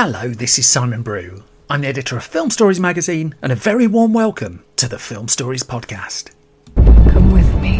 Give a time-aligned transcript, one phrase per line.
[0.00, 1.42] Hello, this is Simon Brew.
[1.68, 5.26] I'm the editor of Film Stories magazine, and a very warm welcome to the Film
[5.26, 6.30] Stories podcast.
[6.76, 7.78] Come with me.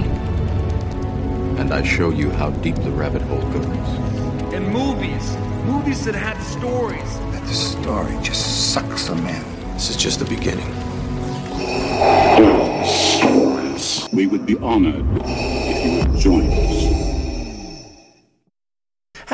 [1.61, 3.65] And I show you how deep the rabbit hole goes.
[4.53, 7.21] And movies, movies that had stories.
[7.31, 9.73] That the story just sucks them in.
[9.75, 10.75] This is just the beginning.
[12.85, 14.09] Stories.
[14.13, 16.98] We would be honored if you would join us.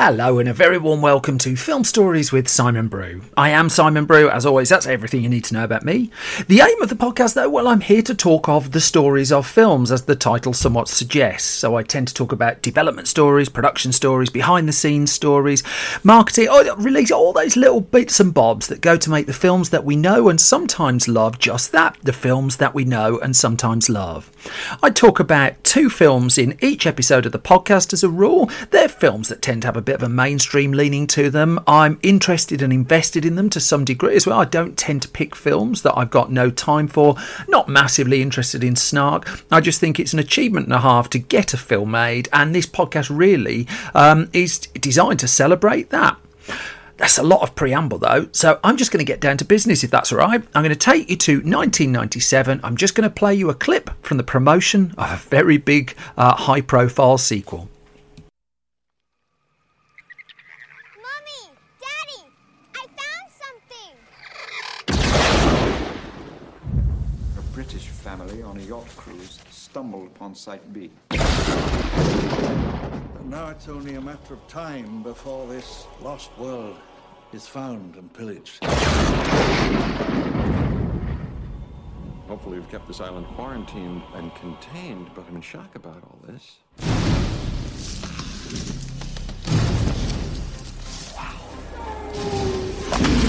[0.07, 3.23] Hello, and a very warm welcome to Film Stories with Simon Brew.
[3.35, 4.29] I am Simon Brew.
[4.29, 6.11] As always, that's everything you need to know about me.
[6.47, 9.47] The aim of the podcast, though, well, I'm here to talk of the stories of
[9.47, 11.49] films, as the title somewhat suggests.
[11.49, 15.63] So I tend to talk about development stories, production stories, behind the scenes stories,
[16.03, 19.85] marketing, release all those little bits and bobs that go to make the films that
[19.85, 24.29] we know and sometimes love just that the films that we know and sometimes love.
[24.83, 28.51] I talk about two films in each episode of the podcast as a rule.
[28.69, 31.59] They're films that tend to have a bit of a mainstream leaning to them.
[31.65, 34.39] I'm interested and invested in them to some degree as well.
[34.39, 37.15] I don't tend to pick films that I've got no time for,
[37.47, 39.43] not massively interested in snark.
[39.51, 42.53] I just think it's an achievement and a half to get a film made, and
[42.53, 46.17] this podcast really um, is designed to celebrate that.
[46.97, 49.83] That's a lot of preamble though, so I'm just going to get down to business
[49.83, 50.41] if that's all right.
[50.55, 52.61] I'm going to take you to 1997.
[52.63, 55.93] I'm just going to play you a clip from the promotion of a very big,
[56.15, 57.67] uh, high profile sequel.
[60.95, 61.51] Mommy!
[61.81, 62.31] Daddy!
[62.75, 63.95] I found something!
[67.37, 70.91] A British family on a yacht cruise stumbled upon Site B.
[71.11, 71.21] And
[73.29, 76.75] now it's only a matter of time before this lost world
[77.31, 78.61] is found and pillaged.
[82.27, 86.57] Hopefully, we've kept this island quarantined and contained, but I'm in shock about all this.
[92.97, 93.24] Everything's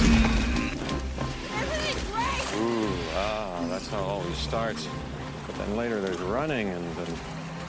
[3.87, 4.89] that's how it always starts.
[5.47, 7.15] But then later there's running and then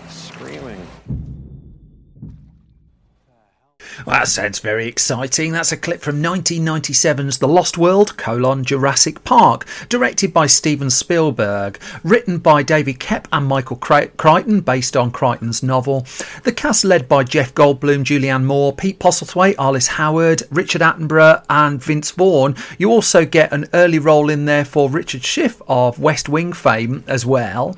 [0.09, 0.87] screaming.
[4.07, 5.51] Well, that sounds very exciting.
[5.51, 11.77] That's a clip from 1997's The Lost World, colon, Jurassic Park, directed by Steven Spielberg,
[12.05, 16.07] written by David Koepp and Michael Crichton, based on Crichton's novel.
[16.45, 21.83] The cast led by Jeff Goldblum, Julianne Moore, Pete Postlethwaite, Arliss Howard, Richard Attenborough, and
[21.83, 22.55] Vince Vaughn.
[22.77, 27.03] You also get an early role in there for Richard Schiff of West Wing fame
[27.07, 27.75] as well.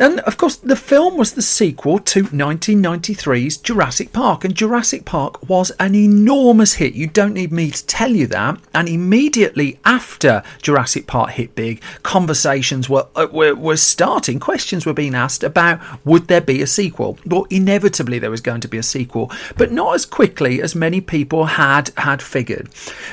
[0.00, 5.46] And of course, the film was the sequel to 1993's Jurassic Park, and Jurassic Park
[5.46, 6.94] was an enormous hit.
[6.94, 8.58] You don't need me to tell you that.
[8.72, 14.40] And immediately after Jurassic Park hit big, conversations were uh, were, were starting.
[14.40, 17.18] Questions were being asked about would there be a sequel?
[17.26, 21.02] Well, inevitably there was going to be a sequel, but not as quickly as many
[21.02, 22.70] people had had figured,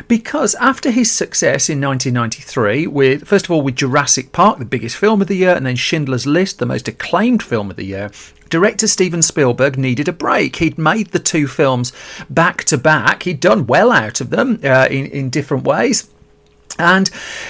[0.08, 4.96] because after his success in 1993 with first of all with Jurassic Park, the biggest
[4.96, 8.12] film of the year, and then Schindler's List, the most acclaimed film of the year,
[8.50, 10.58] director Steven Spielberg needed a break.
[10.58, 11.94] He'd made the two films
[12.30, 13.24] back to back.
[13.24, 16.10] He'd done well out of them uh, in, in different ways.
[16.80, 17.10] And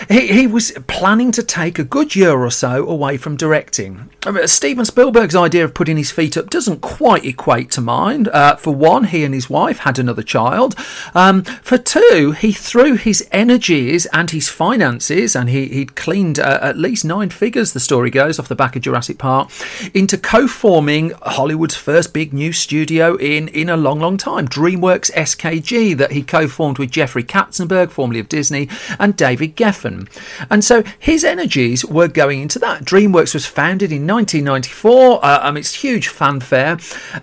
[0.09, 4.09] he, he was planning to take a good year or so away from directing.
[4.25, 8.27] Mean, Steven Spielberg's idea of putting his feet up doesn't quite equate to mine.
[8.31, 10.75] Uh, for one, he and his wife had another child.
[11.15, 16.59] Um, for two, he threw his energies and his finances, and he, he'd cleaned uh,
[16.61, 19.49] at least nine figures, the story goes, off the back of Jurassic Park,
[19.93, 25.11] into co forming Hollywood's first big new studio in, in a long, long time DreamWorks
[25.13, 28.67] SKG, that he co formed with Jeffrey Katzenberg, formerly of Disney,
[28.99, 30.09] and David Geffen.
[30.49, 32.83] And so his energies were going into that.
[32.83, 35.23] DreamWorks was founded in 1994.
[35.23, 36.77] Uh, um, it's huge fanfare.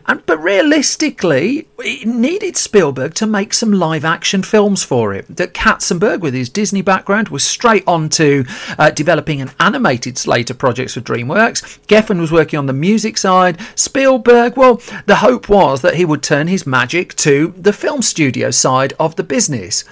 [0.07, 5.27] And, but realistically, it needed Spielberg to make some live action films for it.
[5.37, 8.45] That Katzenberg, with his Disney background, was straight on to
[8.79, 11.81] uh, developing an animated slate of projects for DreamWorks.
[11.87, 13.59] Geffen was working on the music side.
[13.75, 18.51] Spielberg, well, the hope was that he would turn his magic to the film studio
[18.51, 19.85] side of the business.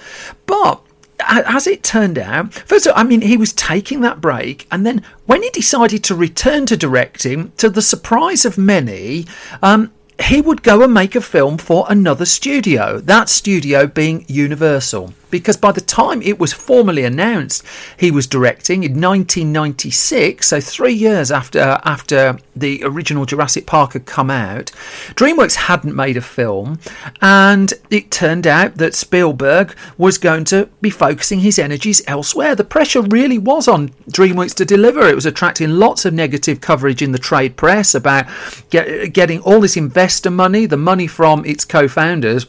[0.45, 0.81] But
[1.27, 4.85] as it turned out, first of all, I mean, he was taking that break, and
[4.85, 9.25] then when he decided to return to directing, to the surprise of many,
[9.61, 9.91] um,
[10.21, 15.13] he would go and make a film for another studio, that studio being Universal.
[15.33, 17.65] Because by the time it was formally announced
[17.97, 24.05] he was directing in 1996, so three years after after the original Jurassic Park had
[24.05, 24.67] come out,
[25.15, 26.77] DreamWorks hadn't made a film,
[27.19, 32.53] and it turned out that Spielberg was going to be focusing his energies elsewhere.
[32.53, 35.07] The pressure really was on DreamWorks to deliver.
[35.07, 38.27] It was attracting lots of negative coverage in the trade press about
[38.69, 42.45] get, getting all this investor money, the money from its co-founders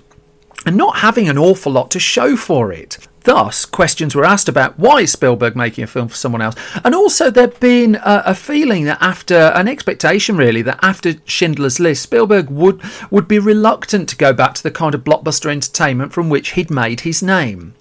[0.67, 2.99] and not having an awful lot to show for it.
[3.25, 6.95] Thus, questions were asked about why is Spielberg making a film for someone else, and
[6.95, 12.03] also there'd been a, a, feeling that after an expectation, really, that after Schindler's List,
[12.03, 16.29] Spielberg would would be reluctant to go back to the kind of blockbuster entertainment from
[16.29, 17.75] which he'd made his name.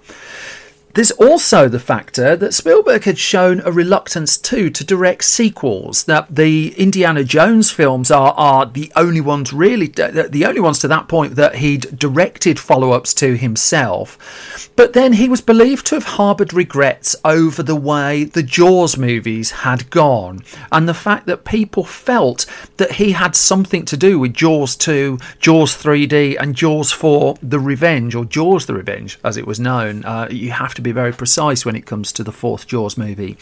[0.95, 6.04] There's also the factor that Spielberg had shown a reluctance too to direct sequels.
[6.04, 10.88] That the Indiana Jones films are are the only ones really the only ones to
[10.90, 14.69] that point that he'd directed follow-ups to himself.
[14.75, 19.50] But then he was believed to have harboured regrets over the way the Jaws movies
[19.50, 22.45] had gone, and the fact that people felt
[22.78, 27.60] that he had something to do with Jaws 2, Jaws 3D, and Jaws 4: The
[27.60, 30.06] Revenge, or Jaws: The Revenge, as it was known.
[30.06, 33.38] Uh, you have to be very precise when it comes to the fourth Jaws movie.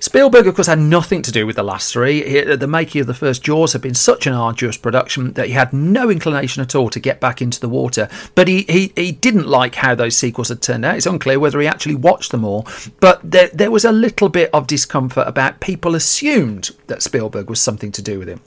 [0.00, 2.22] Spielberg, of course, had nothing to do with the last three.
[2.22, 5.52] He, the making of the first Jaws had been such an arduous production that he
[5.52, 8.08] had no inclination at all to get back into the water.
[8.34, 10.96] But he, he, he didn't like how those sequels had turned out.
[10.96, 12.66] It's unclear whether he actually watched them all.
[13.00, 17.60] But there, there was a little bit of discomfort about people assumed that Spielberg was
[17.60, 18.40] something to do with him.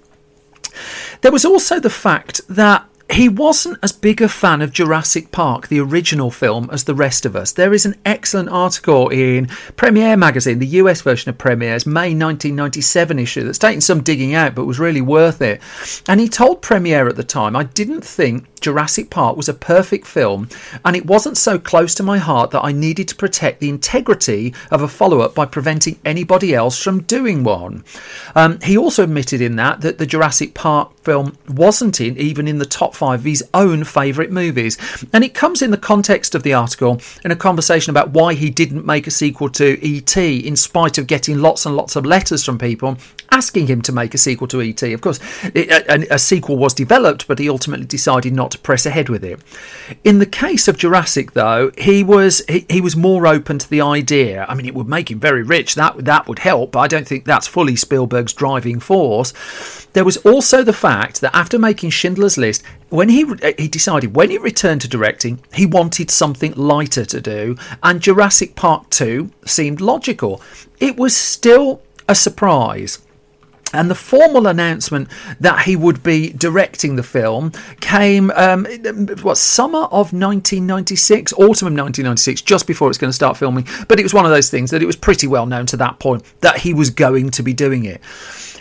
[1.21, 5.67] There was also the fact that he wasn't as big a fan of Jurassic Park,
[5.67, 7.51] the original film, as the rest of us.
[7.51, 13.17] There is an excellent article in Premiere magazine, the US version of Premiere's May 1997
[13.17, 15.59] issue, that's taken some digging out but was really worth it.
[16.07, 20.05] And he told Premiere at the time, I didn't think Jurassic Park was a perfect
[20.05, 20.49] film,
[20.85, 24.53] and it wasn't so close to my heart that I needed to protect the integrity
[24.69, 27.83] of a follow up by preventing anybody else from doing one.
[28.35, 32.59] Um, he also admitted in that that the Jurassic Park film wasn't in even in
[32.59, 34.77] the top five of his own favourite movies,
[35.11, 38.51] and it comes in the context of the article in a conversation about why he
[38.51, 40.37] didn't make a sequel to E.T.
[40.47, 42.97] in spite of getting lots and lots of letters from people
[43.31, 44.91] asking him to make a sequel to E.T.
[44.93, 45.19] Of course,
[45.55, 49.39] a, a sequel was developed, but he ultimately decided not to press ahead with it.
[50.03, 53.81] In the case of Jurassic, though, he was he, he was more open to the
[53.81, 54.45] idea.
[54.47, 55.75] I mean, it would make him very rich.
[55.75, 59.33] That that would help, but I don't think that's fully Spielberg's driving force.
[59.93, 64.15] There was also the fact that after making Schindler's List, when he uh, he decided
[64.15, 69.31] when he returned to directing, he wanted something lighter to do, and Jurassic Park 2
[69.45, 70.41] seemed logical.
[70.79, 72.99] It was still a surprise
[73.73, 78.65] and the formal announcement that he would be directing the film came, um,
[79.21, 83.67] what, summer of 1996, autumn of 1996, just before it's going to start filming.
[83.87, 85.99] But it was one of those things that it was pretty well known to that
[85.99, 88.01] point that he was going to be doing it.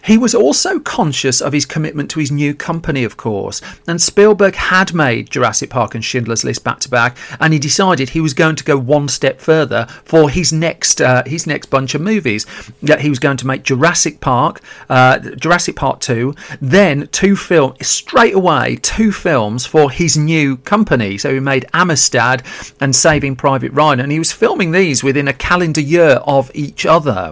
[0.05, 4.55] He was also conscious of his commitment to his new company, of course, and Spielberg
[4.55, 8.35] had made Jurassic Park and Schindler's List back to back, and he decided he was
[8.35, 12.47] going to go one step further for his next uh, his next bunch of movies.
[12.83, 17.37] That he was going to make Jurassic Park, uh, Uh, Jurassic Park two, then two
[17.37, 21.17] films straight away, two films for his new company.
[21.17, 22.43] So he made Amistad
[22.81, 26.85] and Saving Private Ryan, and he was filming these within a calendar year of each
[26.85, 27.31] other.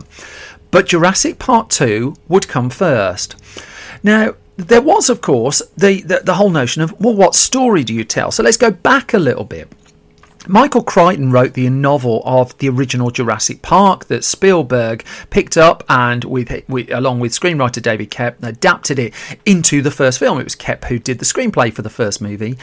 [0.71, 3.35] But Jurassic Park 2 would come first.
[4.01, 7.93] Now, there was, of course, the, the, the whole notion of, well, what story do
[7.93, 8.31] you tell?
[8.31, 9.73] So let's go back a little bit.
[10.49, 16.23] Michael Crichton wrote the novel of the original Jurassic Park that Spielberg picked up and,
[16.23, 19.13] with, with, along with screenwriter David Koepp, adapted it
[19.45, 20.39] into the first film.
[20.39, 22.57] It was Koepp who did the screenplay for the first movie.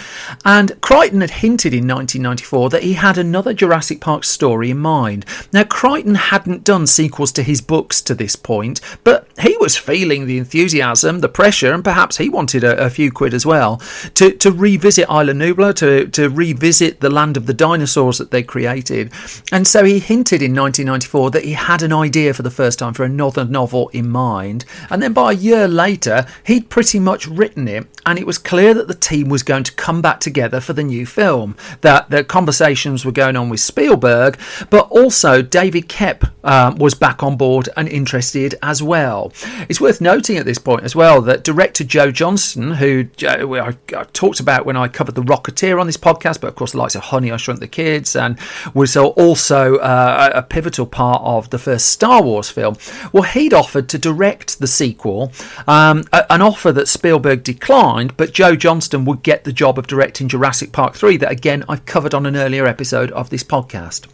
[0.45, 5.25] And Crichton had hinted in 1994 that he had another Jurassic Park story in mind.
[5.51, 10.25] Now, Crichton hadn't done sequels to his books to this point, but he was feeling
[10.25, 13.77] the enthusiasm, the pressure, and perhaps he wanted a, a few quid as well
[14.13, 18.43] to, to revisit Isla Nublar, to, to revisit the land of the dinosaurs that they
[18.43, 19.11] created.
[19.51, 22.93] And so he hinted in 1994 that he had an idea for the first time
[22.93, 24.65] for another novel in mind.
[24.89, 28.73] And then by a year later, he'd pretty much written it, and it was clear
[28.73, 31.55] that the team was going to come back together for the new film.
[31.81, 34.37] That the conversations were going on with Spielberg,
[34.69, 39.31] but also David Koepp um, was back on board and interested as well.
[39.69, 43.77] It's worth noting at this point as well that director Joe Johnston, who uh, I,
[43.95, 46.77] I talked about when I covered The Rocketeer on this podcast, but of course the
[46.77, 48.37] likes of Honey, I Shrunk the Kids, and
[48.75, 52.77] was also uh, a pivotal part of the first Star Wars film.
[53.11, 55.31] Well, he'd offered to direct the sequel,
[55.67, 60.27] um, an offer that Spielberg declined, but Joe Johnston would get the job of directing
[60.27, 64.07] Jurassic Park 3, that again I've covered on an earlier episode of this podcast.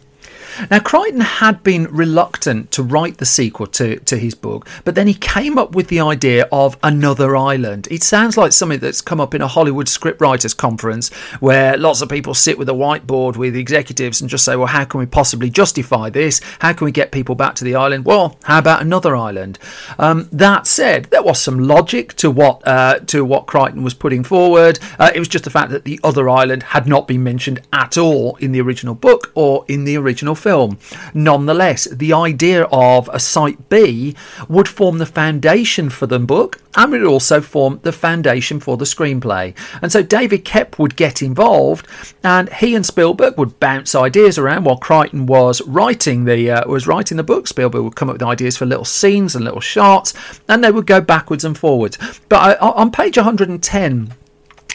[0.70, 5.06] Now, Crichton had been reluctant to write the sequel to, to his book, but then
[5.06, 7.88] he came up with the idea of another island.
[7.90, 12.08] It sounds like something that's come up in a Hollywood scriptwriters conference where lots of
[12.08, 15.50] people sit with a whiteboard with executives and just say, well, how can we possibly
[15.50, 16.40] justify this?
[16.60, 18.04] How can we get people back to the island?
[18.04, 19.58] Well, how about another island?
[19.98, 24.24] Um, that said, there was some logic to what uh, to what Crichton was putting
[24.24, 24.78] forward.
[24.98, 27.96] Uh, it was just the fact that the other island had not been mentioned at
[27.98, 30.78] all in the original book or in the original film.
[31.14, 34.14] Nonetheless, the idea of a Site B
[34.48, 38.84] would form the foundation for the book and would also form the foundation for the
[38.84, 39.54] screenplay.
[39.82, 41.86] And so David Koepp would get involved,
[42.22, 46.86] and he and Spielberg would bounce ideas around while Crichton was writing the uh, was
[46.86, 47.46] writing the book.
[47.46, 50.14] Spielberg would come up with ideas for little scenes and little shots,
[50.48, 51.98] and they would go backwards and forwards.
[52.28, 54.14] But uh, on page 110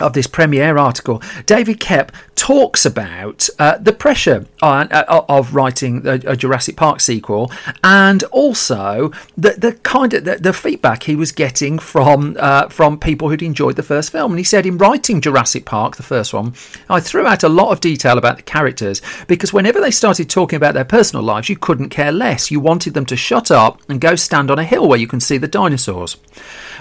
[0.02, 6.06] of this premiere article, David Koepp talks about uh, the pressure on, uh, of writing
[6.06, 7.52] a, a, Jurassic Park sequel,
[7.84, 13.00] and also the, the kind of the, the feedback he was getting from uh, from
[13.00, 14.34] people who'd enjoyed the first film.
[14.34, 16.54] And he said, in writing Jurassic Park, the first one,
[16.90, 20.58] I threw out a lot of detail about the characters because whenever they started talking
[20.58, 22.52] about their personal lives, you couldn't care less.
[22.52, 25.20] You wanted them to shut up and go stand on a hill where you can
[25.20, 26.18] see the dinosaurs.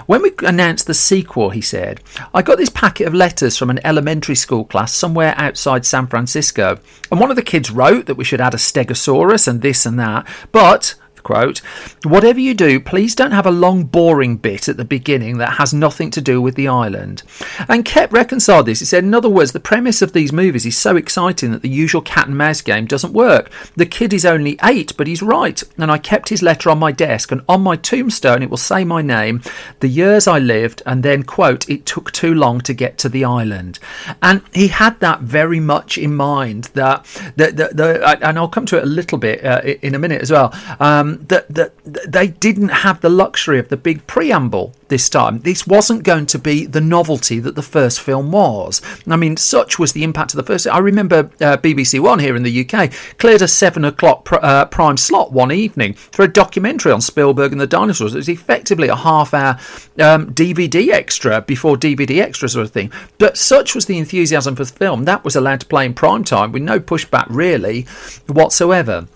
[0.05, 2.01] When we announced the sequel, he said,
[2.33, 6.79] I got this packet of letters from an elementary school class somewhere outside San Francisco,
[7.11, 9.99] and one of the kids wrote that we should add a stegosaurus and this and
[9.99, 10.95] that, but
[11.25, 11.57] quote,
[12.03, 15.73] Whatever you do, please don't have a long, boring bit at the beginning that has
[15.73, 17.23] nothing to do with the island.
[17.67, 18.79] And Koepp reconciled this.
[18.79, 21.69] He said, In other words, the premise of these movies is so exciting that the
[21.69, 23.51] usual cat and mouse game doesn't work.
[23.75, 25.61] The kid is only eight, but he's right.
[25.77, 28.85] And I kept his letter on my desk, and on my tombstone it will say
[28.85, 29.41] my name,
[29.79, 33.25] the years I lived, and then, quote, It took too long to get to the
[33.25, 33.79] island.
[34.21, 36.65] And he had that very much in mind.
[36.75, 37.03] That,
[37.35, 40.21] the, the, the, and I'll come to it a little bit uh, in a minute
[40.21, 40.53] as well.
[40.79, 45.39] Um, that that they didn't have the luxury of the big preamble this time.
[45.39, 48.81] This wasn't going to be the novelty that the first film was.
[49.07, 50.67] I mean, such was the impact of the first.
[50.67, 54.65] I remember uh, BBC One here in the UK cleared a seven o'clock pr- uh,
[54.65, 58.13] prime slot one evening for a documentary on Spielberg and the dinosaurs.
[58.13, 59.57] It was effectively a half-hour
[59.99, 62.91] um, DVD extra before DVD extra sort of thing.
[63.17, 66.23] But such was the enthusiasm for the film that was allowed to play in prime
[66.23, 67.83] time with no pushback really
[68.27, 69.07] whatsoever.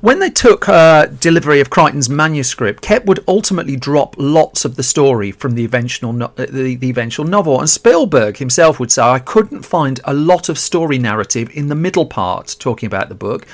[0.00, 4.82] When they took uh, delivery of Crichton's manuscript, Koepp would ultimately drop lots of the
[4.82, 9.02] story from the eventual, no- uh, the, the eventual novel, and Spielberg himself would say,
[9.02, 13.14] I couldn't find a lot of story narrative in the middle part, talking about the
[13.14, 13.46] book.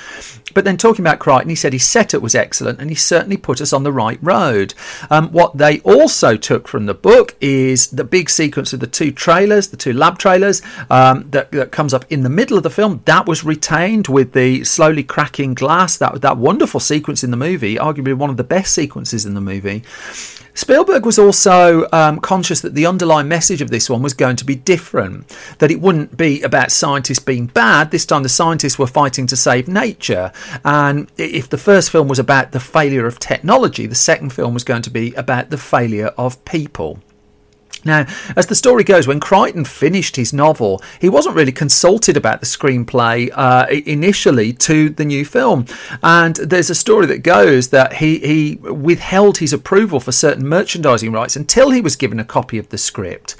[0.57, 3.61] But then talking about Crichton, he said his setup was excellent and he certainly put
[3.61, 4.73] us on the right road.
[5.11, 9.11] Um, what they also took from the book is the big sequence of the two
[9.11, 12.71] trailers, the two lab trailers, um, that, that comes up in the middle of the
[12.71, 13.03] film.
[13.05, 17.75] That was retained with the slowly cracking glass, that, that wonderful sequence in the movie,
[17.75, 19.83] arguably one of the best sequences in the movie.
[20.57, 24.43] Spielberg was also um, conscious that the underlying message of this one was going to
[24.43, 27.91] be different, that it wouldn't be about scientists being bad.
[27.91, 30.31] This time, the scientists were fighting to save nature.
[30.65, 34.63] And if the first film was about the failure of technology, the second film was
[34.63, 37.03] going to be about the failure of people.
[37.85, 38.05] Now,
[38.35, 42.45] as the story goes, when Crichton finished his novel, he wasn't really consulted about the
[42.45, 45.65] screenplay uh, initially to the new film.
[46.03, 51.11] And there's a story that goes that he, he withheld his approval for certain merchandising
[51.11, 53.35] rights until he was given a copy of the script.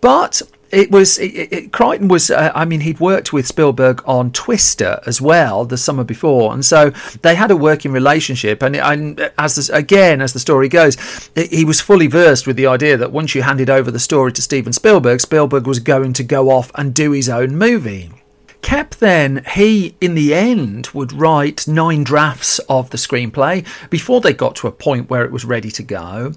[0.00, 0.42] But
[0.72, 2.30] it was it, it, Crichton was.
[2.30, 6.64] Uh, I mean, he'd worked with Spielberg on Twister as well the summer before, and
[6.64, 8.62] so they had a working relationship.
[8.62, 10.96] And, and as this, again, as the story goes,
[11.34, 14.42] he was fully versed with the idea that once you handed over the story to
[14.42, 18.10] Steven Spielberg, Spielberg was going to go off and do his own movie.
[18.62, 24.32] Koepp then, he in the end would write nine drafts of the screenplay before they
[24.32, 26.32] got to a point where it was ready to go.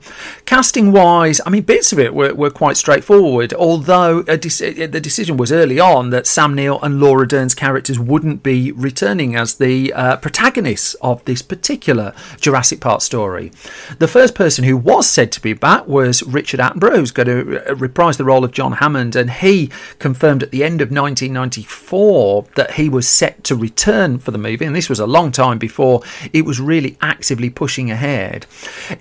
[0.45, 5.37] Casting wise, I mean, bits of it were, were quite straightforward, although de- the decision
[5.37, 9.93] was early on that Sam Neill and Laura Dern's characters wouldn't be returning as the
[9.93, 13.51] uh, protagonists of this particular Jurassic Park story.
[13.99, 17.71] The first person who was said to be back was Richard Attenborough, who's going to
[17.71, 22.14] uh, reprise the role of John Hammond, and he confirmed at the end of 1994
[22.55, 25.57] that he was set to return for the movie, and this was a long time
[25.57, 28.45] before it was really actively pushing ahead.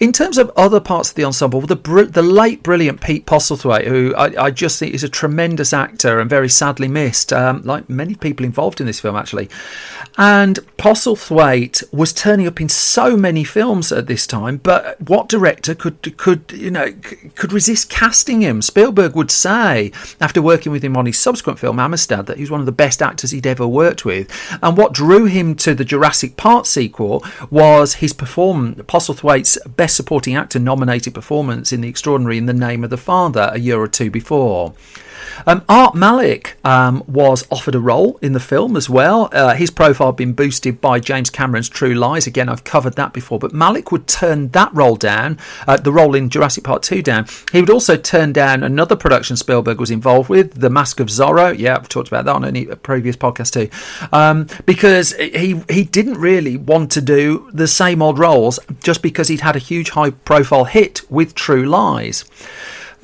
[0.00, 3.86] In terms of other parts of the ensemble, the br- the late brilliant Pete Postlethwaite,
[3.86, 7.88] who I, I, just think is a tremendous actor and very sadly missed, um, like
[7.88, 9.48] many people involved in this film actually.
[10.18, 15.74] And Postlethwaite was turning up in so many films at this time, but what director
[15.74, 16.92] could could you know
[17.36, 18.60] could resist casting him?
[18.60, 22.50] Spielberg would say after working with him on his subsequent film Amistad that he was
[22.50, 24.28] one of the best actors he'd ever worked with.
[24.62, 30.34] And what drew him to the Jurassic Park sequel was his performance, Postlethwaite's Best Supporting
[30.34, 33.86] Actor nominated performance in The Extraordinary in the Name of the Father a year or
[33.86, 34.74] two before.
[35.46, 39.28] Um, Art Malik um, was offered a role in the film as well.
[39.32, 42.26] Uh, his profile had been boosted by James Cameron's True Lies.
[42.26, 46.14] Again, I've covered that before, but Malik would turn that role down, uh, the role
[46.14, 47.26] in Jurassic Park 2 down.
[47.52, 51.56] He would also turn down another production Spielberg was involved with, The Mask of Zorro.
[51.56, 53.68] Yeah, I've talked about that on a previous podcast too.
[54.12, 59.28] Um, because he, he didn't really want to do the same old roles just because
[59.28, 62.24] he'd had a huge high profile hit with True Lies.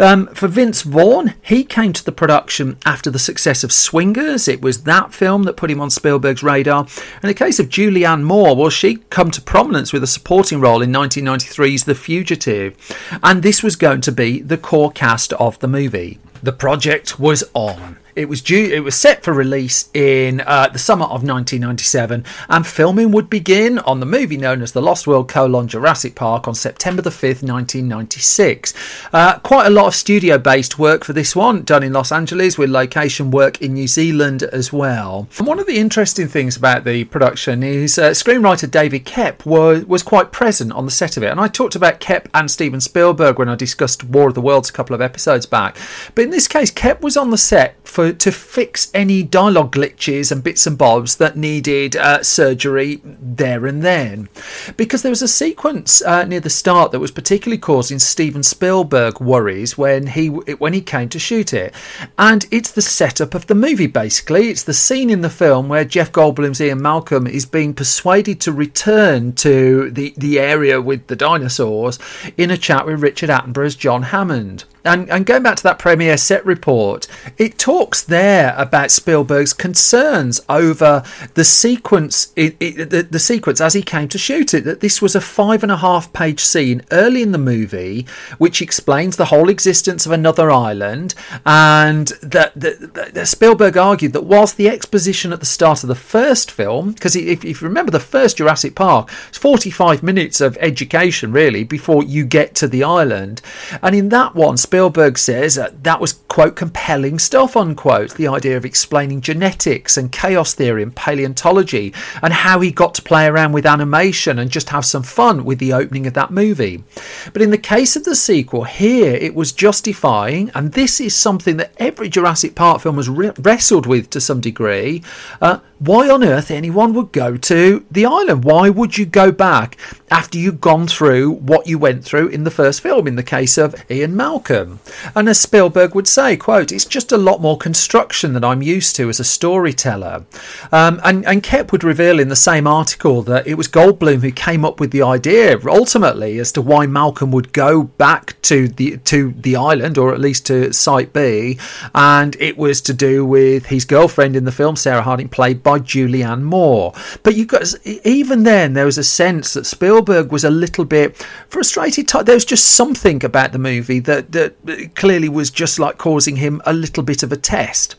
[0.00, 4.48] Um, for Vince Vaughn, he came to the production after the success of Swingers.
[4.48, 6.86] It was that film that put him on Spielberg's radar.
[7.22, 10.80] In the case of Julianne Moore, well, she come to prominence with a supporting role
[10.80, 12.74] in 1993's The Fugitive,
[13.22, 16.18] and this was going to be the core cast of the movie.
[16.42, 17.98] The project was on.
[18.16, 18.64] It was due.
[18.64, 23.78] It was set for release in uh, the summer of 1997, and filming would begin
[23.80, 27.42] on the movie known as The Lost World: colon, Jurassic Park on September the 5th,
[27.42, 28.74] 1996.
[29.12, 32.70] Uh, quite a lot of studio-based work for this one, done in Los Angeles, with
[32.70, 35.28] location work in New Zealand as well.
[35.38, 39.84] And one of the interesting things about the production is uh, screenwriter David Koepp was
[39.84, 42.80] was quite present on the set of it, and I talked about Koepp and Steven
[42.80, 45.76] Spielberg when I discussed War of the Worlds a couple of episodes back.
[46.14, 50.30] But in this case, Koepp was on the set for to fix any dialogue glitches
[50.30, 54.28] and bits and bobs that needed uh, surgery there and then,
[54.76, 59.20] because there was a sequence uh, near the start that was particularly causing Steven Spielberg
[59.20, 61.74] worries when he when he came to shoot it,
[62.18, 63.86] and it's the setup of the movie.
[63.86, 68.40] Basically, it's the scene in the film where Jeff Goldblum's Ian Malcolm is being persuaded
[68.40, 71.98] to return to the the area with the dinosaurs
[72.36, 74.64] in a chat with Richard Attenborough's John Hammond.
[74.84, 77.06] And, and going back to that premiere set report,
[77.36, 81.02] it talks there about Spielberg's concerns over
[81.34, 84.64] the sequence, it, it, the, the sequence as he came to shoot it.
[84.64, 88.06] That this was a five and a half page scene early in the movie,
[88.38, 94.24] which explains the whole existence of another island, and that, that, that Spielberg argued that
[94.24, 97.90] whilst the exposition at the start of the first film, because if, if you remember
[97.90, 102.66] the first Jurassic Park, it's forty five minutes of education really before you get to
[102.66, 103.42] the island,
[103.82, 104.56] and in that one.
[104.70, 108.14] Spielberg says uh, that was, quote, compelling stuff, unquote.
[108.14, 113.02] The idea of explaining genetics and chaos theory and paleontology and how he got to
[113.02, 116.84] play around with animation and just have some fun with the opening of that movie.
[117.32, 121.56] But in the case of the sequel, here it was justifying, and this is something
[121.56, 125.02] that every Jurassic Park film has re- wrestled with to some degree.
[125.40, 128.44] Uh, why on earth anyone would go to the island?
[128.44, 129.78] Why would you go back
[130.10, 133.56] after you've gone through what you went through in the first film, in the case
[133.56, 134.80] of Ian Malcolm?
[135.14, 138.94] And as Spielberg would say, quote, it's just a lot more construction than I'm used
[138.96, 140.26] to as a storyteller.
[140.70, 144.32] Um, and, and Koepp would reveal in the same article that it was Goldblum who
[144.32, 148.98] came up with the idea ultimately as to why Malcolm would go back to the
[148.98, 151.58] to the island or at least to Site B,
[151.94, 155.69] and it was to do with his girlfriend in the film, Sarah Harding, played by
[155.78, 156.92] Julianne Moore.
[157.22, 161.16] But you got even then there was a sense that Spielberg was a little bit
[161.48, 162.08] frustrated.
[162.08, 166.60] There was just something about the movie that that clearly was just like causing him
[166.66, 167.96] a little bit of a test.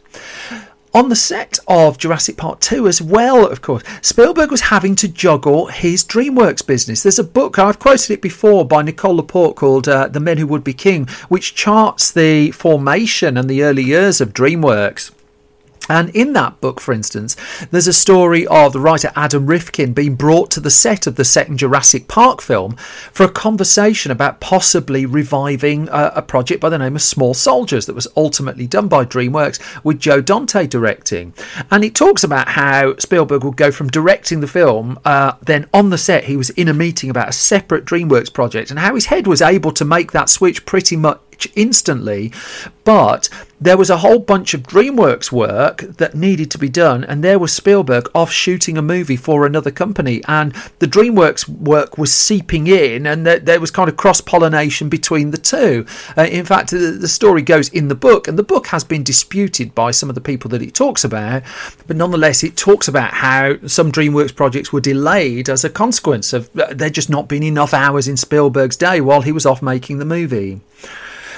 [0.94, 5.08] On the set of Jurassic Park 2 as well, of course, Spielberg was having to
[5.08, 7.02] juggle his DreamWorks business.
[7.02, 10.48] There's a book, I've quoted it before, by Nicole Laporte called uh, The Men Who
[10.48, 15.12] Would Be King, which charts the formation and the early years of DreamWorks.
[15.90, 17.36] And in that book, for instance,
[17.72, 21.26] there's a story of the writer Adam Rifkin being brought to the set of the
[21.26, 22.76] second Jurassic Park film
[23.12, 27.88] for a conversation about possibly reviving a, a project by the name of Small Soldiers
[27.88, 31.34] that was ultimately done by DreamWorks with Joe Dante directing.
[31.72, 35.90] And it talks about how Spielberg would go from directing the film, uh, then on
[35.90, 39.08] the set, he was in a meeting about a separate DreamWorks project, and how his
[39.08, 41.20] head was able to make that switch pretty much
[41.56, 42.32] instantly,
[42.84, 43.30] but
[43.62, 47.38] there was a whole bunch of DreamWorks work that needed to be done, and there
[47.38, 52.66] was Spielberg off shooting a movie for another company, and the DreamWorks work was seeping
[52.66, 55.86] in, and there, there was kind of cross pollination between the two.
[56.18, 59.04] Uh, in fact, the, the, story goes in the book, and the book has been
[59.04, 61.44] disputed by some of the people that it talks about,
[61.86, 66.50] but nonetheless, it talks about how some DreamWorks projects were delayed as a consequence of
[66.60, 70.00] uh, there just not being enough hours in Spielberg's day while he was off making
[70.00, 70.62] the movie.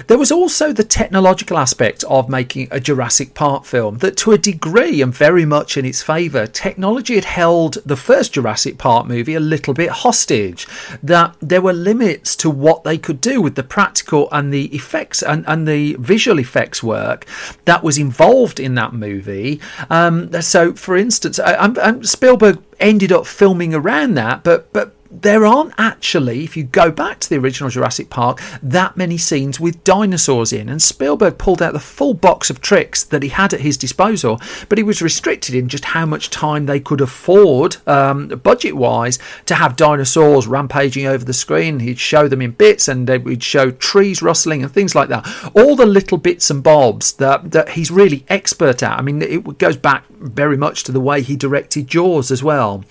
[0.08, 4.38] There was also the technological aspect of making a Jurassic Park film that, to a
[4.38, 9.36] degree and very much in its favour, technology had held the first Jurassic Park movie
[9.36, 10.67] a little bit hostage.
[11.01, 15.21] That there were limits to what they could do with the practical and the effects
[15.21, 17.25] and, and the visual effects work
[17.65, 19.60] that was involved in that movie.
[19.89, 25.45] Um, so, for instance, I, I'm, Spielberg ended up filming around that, but but there
[25.45, 29.84] aren't actually, if you go back to the original Jurassic Park, that many scenes with
[29.84, 30.69] dinosaurs in.
[30.69, 34.41] And Spielberg pulled out the full box of tricks that he had at his disposal,
[34.69, 39.19] but he was restricted in just how much time they could afford, um, budget wise,
[39.45, 41.80] to have dinosaurs rampaging over the screen.
[41.80, 45.28] He'd show them in bits and we'd show trees rustling and things like that.
[45.54, 48.97] All the little bits and bobs that, that he's really expert at.
[48.97, 52.83] I mean, it goes back very much to the way he directed Jaws as well.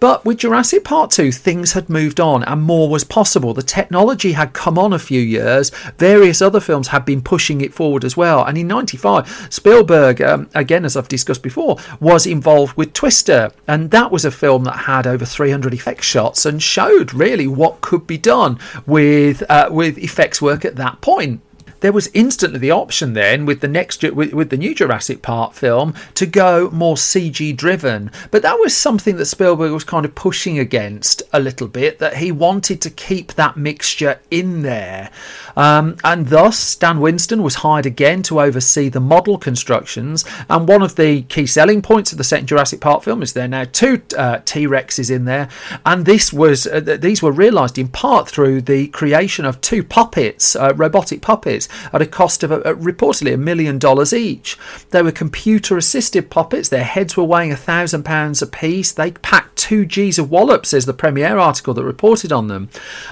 [0.00, 3.54] But with Jurassic Park 2, things had moved on and more was possible.
[3.54, 5.70] The technology had come on a few years.
[5.98, 8.44] Various other films had been pushing it forward as well.
[8.44, 13.50] And in 95, Spielberg, um, again, as I've discussed before, was involved with Twister.
[13.66, 17.80] And that was a film that had over 300 effects shots and showed really what
[17.80, 21.40] could be done with, uh, with effects work at that point
[21.86, 25.52] there was instantly the option then with the next with, with the new Jurassic Park
[25.52, 28.10] film to go more CG driven.
[28.32, 32.00] But that was something that Spielberg was kind of pushing against a little bit.
[32.00, 35.12] That he wanted to keep that mixture in there,
[35.56, 40.24] um, and thus Stan Winston was hired again to oversee the model constructions.
[40.50, 43.46] And one of the key selling points of the second Jurassic Park film is there
[43.46, 45.48] now two uh, T Rexes in there,
[45.84, 50.56] and this was uh, these were realised in part through the creation of two puppets,
[50.56, 54.58] uh, robotic puppets at a cost of a, a, reportedly a million dollars each.
[54.90, 58.92] They were computer assisted puppets, their heads were weighing a thousand pounds apiece.
[58.92, 62.68] They packed two G's of wallop, says the Premiere article that reported on them.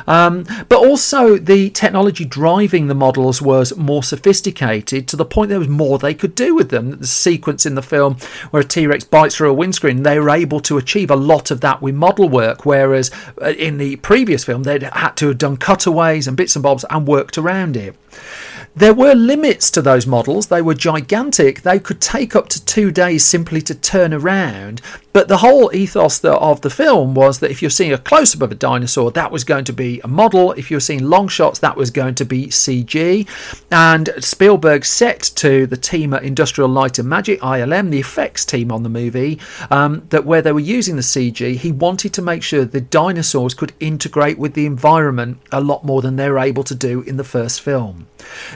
[0.07, 5.59] Um, but also, the technology driving the models was more sophisticated to the point there
[5.59, 6.99] was more they could do with them.
[6.99, 8.17] The sequence in the film
[8.51, 11.51] where a T Rex bites through a windscreen, they were able to achieve a lot
[11.51, 15.39] of that with model work, whereas uh, in the previous film, they'd had to have
[15.39, 17.97] done cutaways and bits and bobs and worked around it.
[18.77, 20.49] There were limits to those models.
[20.49, 21.63] They were gigantic.
[21.63, 24.81] They could take up to two days simply to turn around.
[25.15, 28.43] But the whole ethos of the film was that if you're seeing a close up
[28.43, 30.51] of a dinosaur, that was going to be a model.
[30.53, 33.29] If you're seeing long shots, that was going to be CG.
[33.71, 38.73] And Spielberg set to the team at Industrial Light and Magic, ILM, the effects team
[38.73, 39.39] on the movie,
[39.71, 43.55] um, that where they were using the CG, he wanted to make sure the dinosaurs
[43.55, 47.19] could integrate with the environment a lot more than they were able to do in
[47.19, 48.09] the first film.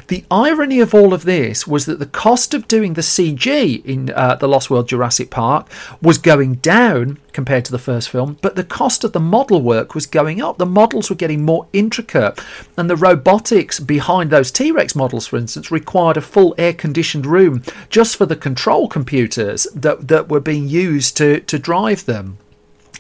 [0.09, 4.11] The irony of all of this was that the cost of doing the CG in
[4.11, 5.69] uh, The Lost World Jurassic Park
[6.01, 9.95] was going down compared to the first film, but the cost of the model work
[9.95, 10.59] was going up.
[10.59, 12.41] The models were getting more intricate,
[12.77, 17.27] and the robotics behind those T Rex models, for instance, required a full air conditioned
[17.27, 22.39] room just for the control computers that, that were being used to, to drive them.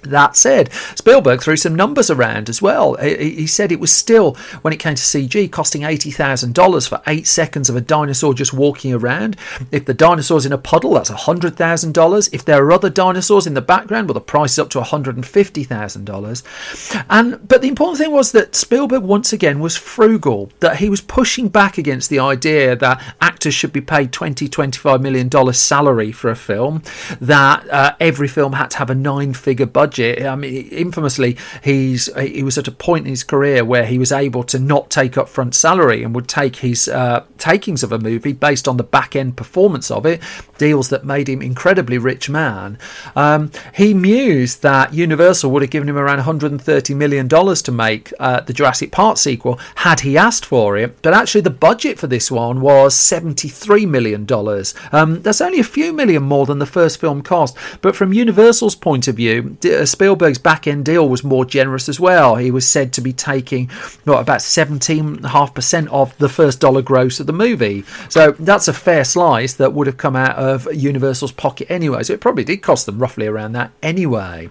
[0.02, 2.94] That said, Spielberg threw some numbers around as well.
[2.96, 7.68] He said it was still, when it came to CG, costing $80,000 for eight seconds
[7.68, 9.37] of a dinosaur just walking around.
[9.72, 12.32] If the dinosaur's in a puddle, that's $100,000.
[12.32, 17.04] If there are other dinosaurs in the background, well, the price is up to $150,000.
[17.11, 21.00] And But the important thing was that Spielberg, once again, was frugal, that he was
[21.00, 26.30] pushing back against the idea that actors should be paid $20, $25 million salary for
[26.30, 26.82] a film,
[27.20, 30.24] that uh, every film had to have a nine figure budget budget.
[30.24, 34.12] I mean, infamously, he's he was at a point in his career where he was
[34.12, 38.33] able to not take upfront salary and would take his uh, takings of a movie
[38.33, 40.20] based on the back end performance of it,
[40.59, 42.79] deals that made him incredibly rich man.
[43.16, 48.12] Um, he mused that Universal would have given him around 130 million dollars to make
[48.18, 52.07] uh, the Jurassic Park sequel had he asked for it, but actually the budget for
[52.07, 54.74] this one was 73 million dollars.
[54.92, 58.77] Um, that's only a few million more than the first film cost, but from Universal's
[58.77, 62.36] point of view, Uh, Spielberg's back end deal was more generous as well.
[62.36, 63.68] He was said to be taking
[64.04, 67.84] what, about 17.5% of the first dollar gross of the movie.
[68.08, 72.02] So that's a fair slice that would have come out of Universal's pocket anyway.
[72.02, 74.50] So it probably did cost them roughly around that anyway.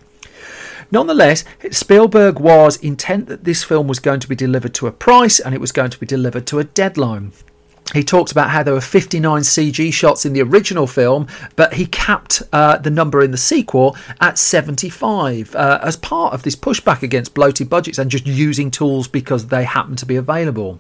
[0.90, 5.40] Nonetheless, Spielberg was intent that this film was going to be delivered to a price
[5.40, 7.34] and it was going to be delivered to a deadline
[7.94, 11.86] he talked about how there were 59 CG shots in the original film, but he
[11.86, 17.02] capped uh, the number in the sequel at 75 uh, as part of this pushback
[17.02, 20.80] against bloated budgets and just using tools because they happen to be available.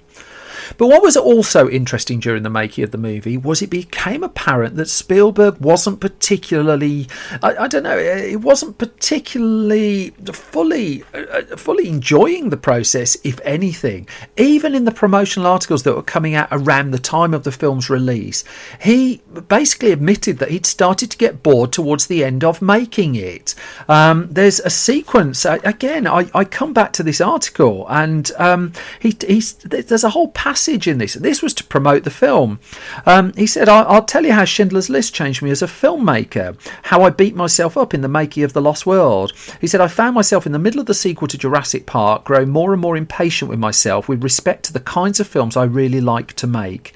[0.78, 4.76] But what was also interesting during the making of the movie was it became apparent
[4.76, 7.08] that Spielberg wasn't particularly,
[7.42, 14.08] I, I don't know, it wasn't particularly fully, uh, fully enjoying the process, if anything.
[14.38, 17.90] Even in the promotional articles that were coming out around the time of the film's
[17.90, 18.44] release,
[18.82, 23.56] he basically admitted that he'd started to get bored towards the end of making it.
[23.88, 29.12] Um, there's a sequence, again, I, I come back to this article and um, he,
[29.12, 30.57] there's a whole passage
[30.88, 31.14] in this.
[31.14, 32.60] This was to promote the film.
[33.06, 36.58] Um, he said, I'll, I'll tell you how Schindler's List changed me as a filmmaker,
[36.84, 39.34] how I beat myself up in the making of The Lost World.
[39.62, 42.50] He said, I found myself in the middle of the sequel to Jurassic Park, growing
[42.50, 46.02] more and more impatient with myself with respect to the kinds of films I really
[46.02, 46.94] like to make.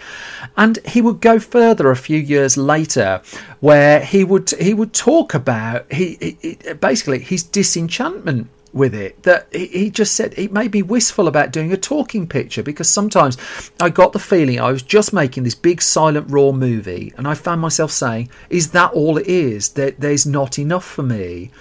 [0.57, 3.21] And he would go further a few years later,
[3.59, 9.47] where he would he would talk about he, he basically his disenchantment with it that
[9.53, 13.37] he just said it made me wistful about doing a talking picture because sometimes
[13.79, 17.33] I got the feeling I was just making this big silent raw movie and I
[17.33, 19.69] found myself saying is that all it is?
[19.69, 21.51] That there's not enough for me.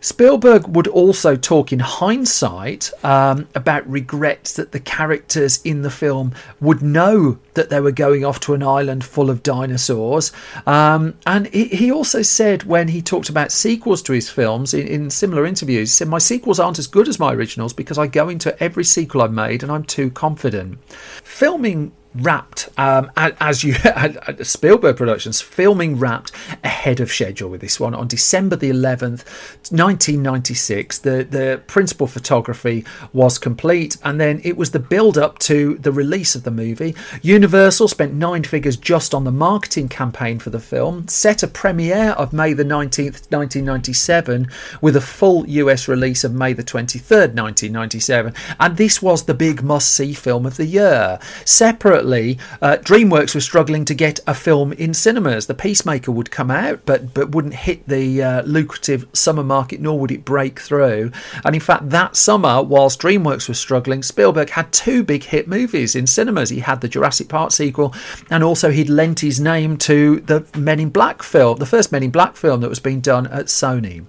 [0.00, 6.34] Spielberg would also talk in hindsight um, about regrets that the characters in the film
[6.60, 10.32] would know that they were going off to an island full of dinosaurs.
[10.66, 14.86] Um, and he, he, also said when he talked about sequels to his films in,
[14.86, 18.06] in similar interviews he said my sequels aren't as good as my originals because I
[18.06, 20.78] go into every sequel I've made and I'm too confident.
[21.24, 23.74] Filming wrapped um, as you
[24.42, 26.32] Spielberg Productions filming wrapped
[26.64, 29.24] ahead of schedule with this one on December the 11th
[29.70, 35.76] 1996 the the principal photography was complete and then it was the build up to
[35.78, 36.94] the release of the movie.
[37.22, 42.10] Universal spent nine figures just on the marketing campaign for the film set a premiere
[42.12, 44.48] of May the 19th 1997
[44.80, 49.62] with a full US release of May the 23rd 1997 and this was the big
[49.62, 51.18] must see film of the year.
[51.44, 55.46] Separate separately, uh, DreamWorks was struggling to get a film in cinemas.
[55.46, 59.98] The Peacemaker would come out, but but wouldn't hit the uh, lucrative summer market, nor
[59.98, 61.10] would it break through.
[61.44, 65.96] And in fact, that summer, whilst DreamWorks was struggling, Spielberg had two big hit movies
[65.96, 66.50] in cinemas.
[66.50, 67.92] He had the Jurassic Park sequel,
[68.30, 72.04] and also he'd lent his name to the Men in Black film, the first Men
[72.04, 74.06] in Black film that was being done at Sony.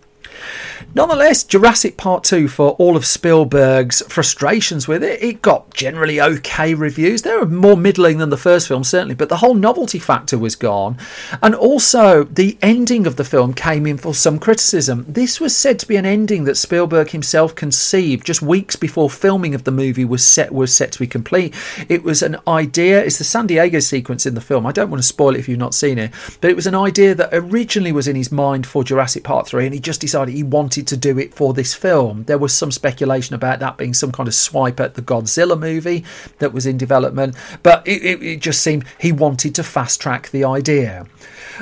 [0.95, 6.73] Nonetheless, Jurassic Park 2, for all of Spielberg's frustrations with it, it got generally okay
[6.73, 7.21] reviews.
[7.21, 10.56] They were more middling than the first film, certainly, but the whole novelty factor was
[10.56, 10.97] gone.
[11.43, 15.06] And also, the ending of the film came in for some criticism.
[15.08, 19.54] This was said to be an ending that Spielberg himself conceived just weeks before filming
[19.54, 21.54] of the movie was set was set to be complete.
[21.88, 24.65] It was an idea, it's the San Diego sequence in the film.
[24.65, 26.75] I don't want to spoil it if you've not seen it, but it was an
[26.75, 30.29] idea that originally was in his mind for Jurassic Park 3, and he just decided
[30.30, 32.24] he wanted to do it for this film.
[32.26, 36.04] There was some speculation about that being some kind of swipe at the Godzilla movie
[36.39, 40.30] that was in development, but it, it, it just seemed he wanted to fast track
[40.30, 41.06] the idea.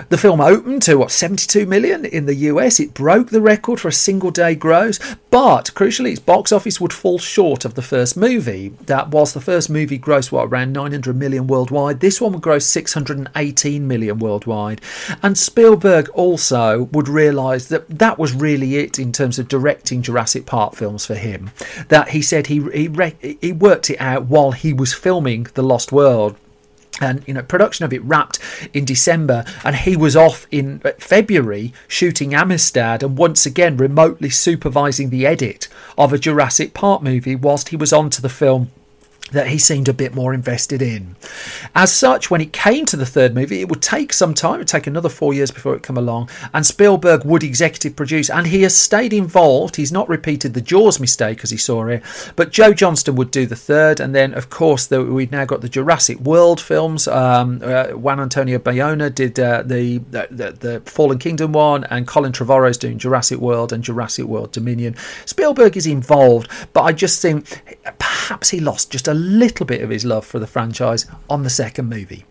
[0.10, 2.80] The film opened to what 72 million in the US.
[2.80, 5.00] It broke the record for a single day gross,
[5.32, 8.70] but crucially, its box office would fall short of the first movie.
[8.86, 12.66] That whilst the first movie grossed what around 900 million worldwide, this one would gross
[12.66, 14.82] 618 million worldwide.
[15.24, 20.46] And Spielberg also would realise that that was really it in terms of directing Jurassic
[20.46, 21.52] Park films for him.
[21.90, 25.92] That he said he he, he worked it out while he was filming The Lost
[25.92, 26.36] World
[27.00, 28.40] and you know production of it wrapped
[28.74, 34.30] in december and he was off in uh, february shooting amistad and once again remotely
[34.30, 35.68] supervising the edit
[35.98, 38.72] of a jurassic park movie whilst he was on to the film
[39.32, 41.16] that he seemed a bit more invested in.
[41.76, 44.60] As such, when it came to the third movie, it would take some time, it
[44.60, 48.48] would take another four years before it come along, and Spielberg would executive produce, and
[48.48, 49.76] he has stayed involved.
[49.76, 52.04] He's not repeated the Jaws mistake as he saw it,
[52.36, 55.62] but Joe Johnston would do the third, and then of course the, we've now got
[55.62, 57.08] the Jurassic World films.
[57.08, 62.32] Um, uh, Juan Antonio Bayona did uh, the, the, the Fallen Kingdom one, and Colin
[62.32, 64.96] Trevorrow's doing Jurassic World and Jurassic World Dominion.
[65.26, 69.90] Spielberg is involved, but I just think perhaps he lost just a little bit of
[69.90, 72.26] his love for the franchise on the second movie.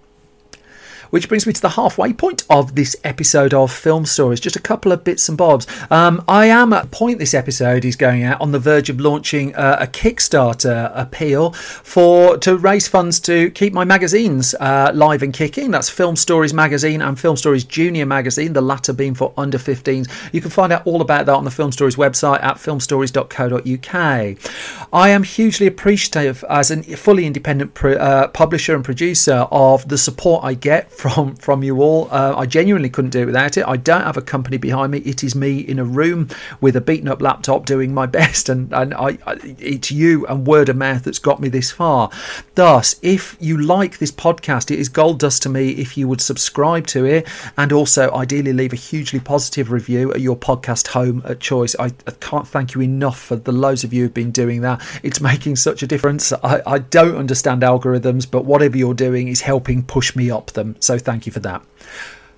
[1.17, 4.39] Which brings me to the halfway point of this episode of Film Stories.
[4.39, 5.67] Just a couple of bits and bobs.
[5.91, 9.55] Um, I am at point this episode is going out on the verge of launching
[9.55, 15.33] uh, a Kickstarter appeal for to raise funds to keep my magazines uh, live and
[15.33, 15.71] kicking.
[15.71, 20.35] That's Film Stories Magazine and Film Stories Junior Magazine, the latter being for under 15s.
[20.35, 24.87] You can find out all about that on the Film Stories website at filmstories.co.uk.
[24.93, 30.45] I am hugely appreciative as a fully independent uh, publisher and producer of the support
[30.45, 32.09] I get from from from you all.
[32.11, 33.65] Uh, I genuinely couldn't do it without it.
[33.65, 34.99] I don't have a company behind me.
[34.99, 36.29] It is me in a room
[36.61, 40.45] with a beaten up laptop doing my best, and and I, I it's you and
[40.45, 42.11] word of mouth that's got me this far.
[42.57, 46.21] Thus, if you like this podcast, it is gold dust to me if you would
[46.21, 51.23] subscribe to it, and also ideally leave a hugely positive review at your podcast home
[51.25, 51.77] at choice.
[51.79, 54.83] I, I can't thank you enough for the loads of you who've been doing that.
[55.05, 56.33] It's making such a difference.
[56.33, 60.75] I, I don't understand algorithms, but whatever you're doing is helping push me up them.
[60.87, 61.63] So thank you for that.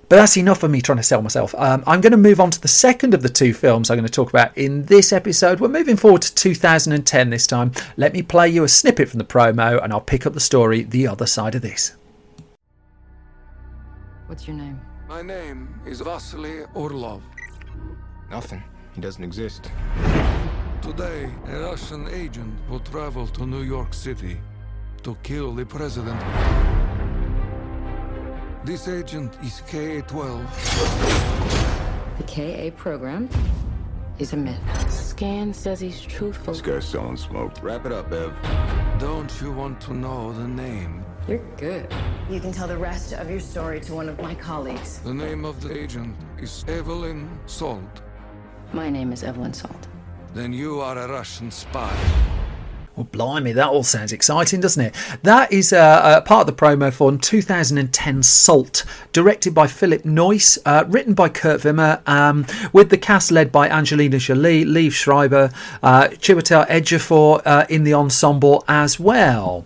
[0.08, 1.54] But that's enough of me trying to sell myself.
[1.58, 4.06] Um, I'm going to move on to the second of the two films I'm going
[4.06, 5.60] to talk about in this episode.
[5.60, 7.72] We're moving forward to 2010 this time.
[7.98, 10.82] Let me play you a snippet from the promo and I'll pick up the story
[10.82, 11.94] the other side of this.
[14.28, 14.80] What's your name?
[15.08, 17.22] My name is Vasily Orlov.
[18.30, 18.62] Nothing.
[18.94, 19.70] He doesn't exist.
[20.80, 24.38] Today, a Russian agent will travel to New York City
[25.02, 26.18] to kill the president.
[28.64, 30.44] This agent is KA-12.
[32.18, 33.28] The KA program
[34.18, 34.58] is a myth.
[34.90, 36.52] Scan says he's truthful.
[36.52, 37.52] This guy's selling smoke.
[37.62, 38.32] Wrap it up, Bev.
[38.98, 41.04] Don't you want to know the name?
[41.28, 41.94] You're good.
[42.28, 44.98] You can tell the rest of your story to one of my colleagues.
[44.98, 48.02] The name of the agent is Evelyn Salt.
[48.72, 49.86] My name is Evelyn Salt.
[50.34, 51.96] Then you are a Russian spy.
[52.98, 54.94] Well, blimey, that all sounds exciting, doesn't it?
[55.22, 60.58] That is uh, uh, part of the promo for 2010 Salt, directed by Philip Noyce,
[60.66, 65.52] uh, written by Kurt Wimmer, um, with the cast led by Angelina Jolie, Liev Schreiber,
[65.80, 69.64] uh, Chiwetel Ejiofor uh, in the ensemble as well.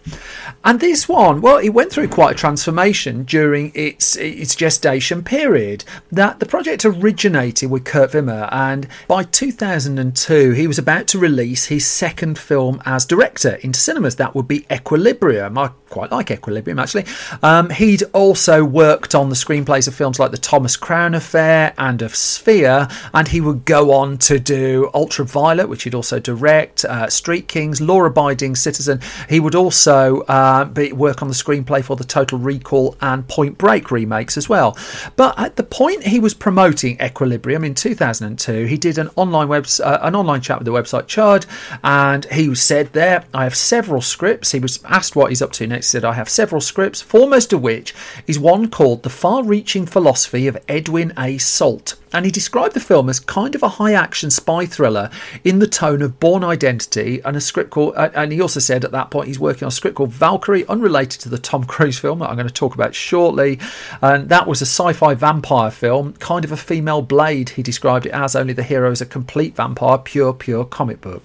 [0.63, 5.85] And this one, well, it went through quite a transformation during its its gestation period.
[6.13, 11.65] That the project originated with Kurt Wimmer, and by 2002, he was about to release
[11.65, 14.17] his second film as director into cinemas.
[14.17, 15.57] That would be Equilibrium.
[15.59, 17.05] I quite like Equilibrium actually.
[17.43, 22.03] Um, he'd also worked on the screenplays of films like The Thomas Crown Affair and
[22.03, 27.09] of Sphere, and he would go on to do Ultraviolet, which he'd also direct, uh,
[27.11, 29.01] Street Kings, Law Abiding Citizen.
[29.29, 33.59] He would also uh, be, work on the screenplay for the Total Recall and Point
[33.59, 34.77] Break remakes as well.
[35.17, 39.67] But at the point he was promoting Equilibrium in 2002, he did an online web,
[39.83, 41.47] uh, an online chat with the website Chud,
[41.85, 45.67] and he said there, "I have several scripts." He was asked what he's up to
[45.67, 45.87] next.
[45.87, 47.95] He said, "I have several scripts, foremost of which
[48.27, 51.39] is one called The Far-Reaching Philosophy of Edwin A.
[51.39, 55.11] Salt." And he described the film as kind of a high action spy thriller
[55.45, 58.85] in the tone of Bourne Identity and a script called, uh, and he also said
[58.85, 61.99] at that point he's working on a script called Valkyrie, unrelated to the Tom Cruise
[61.99, 63.59] film that I'm going to talk about shortly.
[64.01, 68.07] And that was a sci fi vampire film, kind of a female blade, he described
[68.07, 71.23] it as, only the hero is a complete vampire, pure, pure comic book.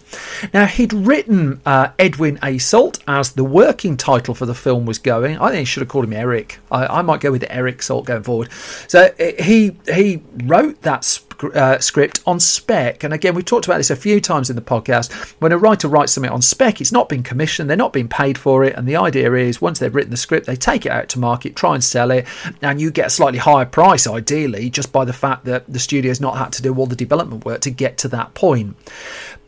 [0.53, 2.57] Now, he'd written uh, Edwin A.
[2.57, 5.37] Salt as the working title for the film was going.
[5.37, 6.59] I think he should have called him Eric.
[6.71, 8.51] I, I might go with Eric Salt going forward.
[8.87, 11.19] So he, he wrote that
[11.53, 13.03] uh, script on spec.
[13.03, 15.13] And again, we've talked about this a few times in the podcast.
[15.39, 18.37] When a writer writes something on spec, it's not been commissioned, they're not being paid
[18.37, 18.75] for it.
[18.75, 21.55] And the idea is once they've written the script, they take it out to market,
[21.55, 22.25] try and sell it,
[22.61, 26.21] and you get a slightly higher price, ideally, just by the fact that the studio's
[26.21, 28.75] not had to do all the development work to get to that point.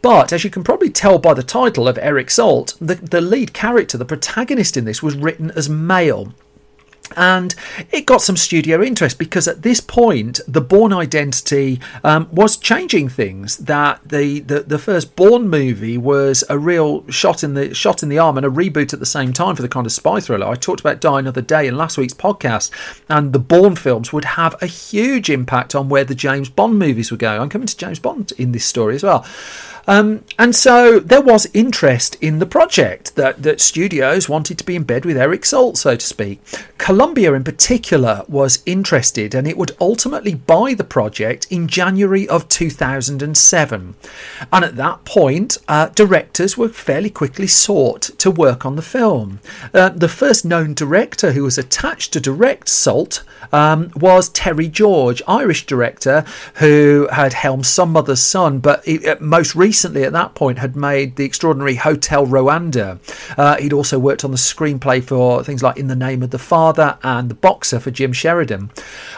[0.02, 3.54] But as you can probably tell by the title of Eric Salt, the, the lead
[3.54, 6.34] character, the protagonist in this, was written as male
[7.16, 7.56] and
[7.92, 13.10] it got some studio interest because at this point the Bourne identity um, was changing
[13.10, 18.04] things that the, the the first Bourne movie was a real shot in the shot
[18.04, 20.20] in the arm and a reboot at the same time for the kind of spy
[20.20, 20.48] thriller.
[20.48, 22.72] I talked about Die Another Day in last week's podcast
[23.10, 27.12] and the Bourne films would have a huge impact on where the James Bond movies
[27.12, 27.42] were going.
[27.42, 29.26] I'm coming to James Bond in this story as well
[29.90, 34.76] um, and so there was interest in the project that, that studios wanted to be
[34.76, 36.40] in bed with Eric Salt, so to speak.
[36.78, 42.48] Columbia, in particular, was interested and it would ultimately buy the project in January of
[42.50, 43.96] 2007.
[44.54, 49.40] And at that point, uh, directors were fairly quickly sought to work on the film.
[49.74, 55.24] Uh, the first known director who was attached to direct Salt um, was Terry George,
[55.28, 56.24] Irish director
[56.56, 60.76] who had helmed Some Mother's Son, but he, uh, most recently at that point had
[60.76, 63.00] made the extraordinary Hotel Rwanda.
[63.38, 66.40] Uh, he'd also worked on the screenplay for things like In the Name of the
[66.40, 68.72] Father and The Boxer for Jim Sheridan.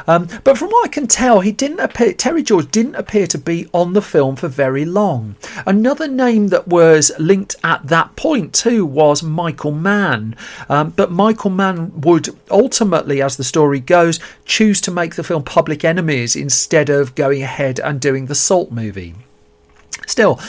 [0.08, 2.14] Um, but from what I can tell, he didn't appear.
[2.14, 5.36] Terry George didn't appear to be on the film for very long.
[5.66, 10.36] Another name that was linked at that point too was Michael Mann,
[10.70, 15.44] um, but Michael Mann would ultimately, as the story goes, choose to make the film
[15.44, 19.16] Public Enemies instead of going ahead and doing the Salt movie.
[20.08, 20.40] Still,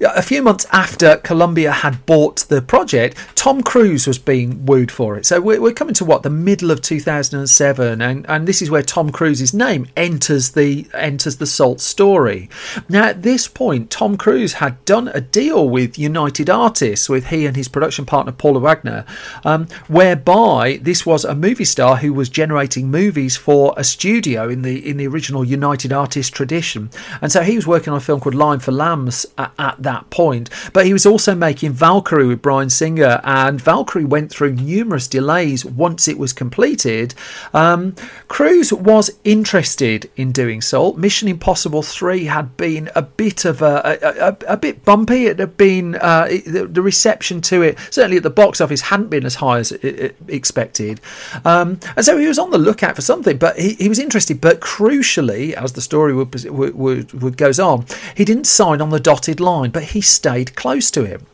[0.00, 5.16] a few months after Columbia had bought the project, Tom Cruise was being wooed for
[5.16, 5.26] it.
[5.26, 8.82] So we're, we're coming to what the middle of 2007, and, and this is where
[8.82, 12.50] Tom Cruise's name enters the enters the Salt story.
[12.88, 17.46] Now, at this point, Tom Cruise had done a deal with United Artists, with he
[17.46, 19.04] and his production partner Paula Wagner,
[19.44, 24.62] um, whereby this was a movie star who was generating movies for a studio in
[24.62, 26.90] the in the original United Artists tradition,
[27.20, 28.72] and so he was working on a film called Lions for
[29.08, 30.50] Lambs at, at that point.
[30.72, 35.64] But he was also making Valkyrie with Bryan Singer, and Valkyrie went through numerous delays
[35.64, 37.14] once it was completed.
[37.54, 37.94] Um,
[38.28, 40.98] Cruise was interested in doing Salt.
[40.98, 45.26] Mission Impossible 3 had been a bit of a, a, a, a bit bumpy.
[45.26, 49.08] It had been uh, the, the, reception to it, certainly at the box office, hadn't
[49.08, 51.00] been as high as it, it expected.
[51.44, 54.40] Um, and so he was on the lookout for something, but he, he was interested.
[54.40, 59.00] But crucially, as the story would, would, would goes on, he didn't sign on the
[59.00, 61.26] dotted line, but he stayed close to him.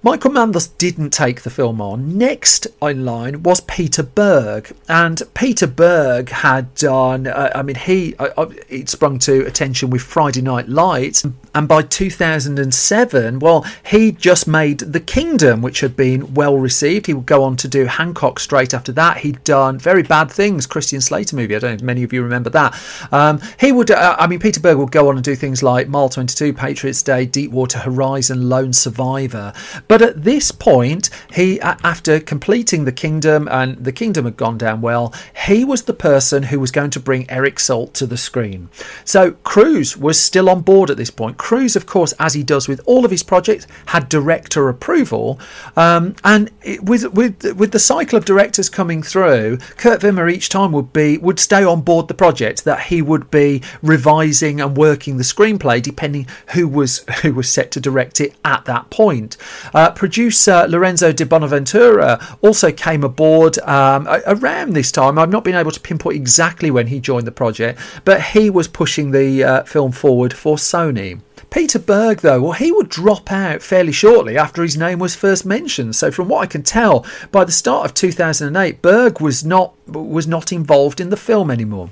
[0.00, 2.16] Michael Mann thus didn't take the film on.
[2.16, 7.26] Next in line was Peter Berg, and Peter Berg had done.
[7.26, 11.26] Uh, I mean, he uh, uh it sprung to attention with Friday Night Lights,
[11.58, 17.06] and by 2007, well, he just made The Kingdom, which had been well received.
[17.06, 19.16] He would go on to do Hancock straight after that.
[19.16, 21.56] He'd done Very Bad Things, Christian Slater movie.
[21.56, 22.80] I don't know if many of you remember that.
[23.10, 23.90] Um, he would.
[23.90, 27.02] Uh, I mean, Peter Berg would go on and do things like Mile 22, Patriots
[27.02, 29.52] Day, Deepwater Horizon, Lone Survivor.
[29.88, 34.80] But at this point, he, after completing the kingdom and the kingdom had gone down
[34.80, 35.12] well,
[35.48, 38.68] he was the person who was going to bring Eric Salt to the screen.
[39.04, 41.36] So Cruise was still on board at this point.
[41.48, 45.40] Cruise, of course, as he does with all of his projects, had director approval,
[45.78, 50.50] um, and it, with with with the cycle of directors coming through, Kurt Wimmer each
[50.50, 52.64] time would be would stay on board the project.
[52.64, 57.70] That he would be revising and working the screenplay depending who was who was set
[57.70, 59.38] to direct it at that point.
[59.72, 65.18] Uh, producer Lorenzo di Bonaventura also came aboard um, around this time.
[65.18, 68.68] I've not been able to pinpoint exactly when he joined the project, but he was
[68.68, 71.22] pushing the uh, film forward for Sony.
[71.50, 75.46] Peter Berg, though, well, he would drop out fairly shortly after his name was first
[75.46, 75.96] mentioned.
[75.96, 80.26] So, from what I can tell, by the start of 2008, Berg was not was
[80.26, 81.90] not involved in the film anymore.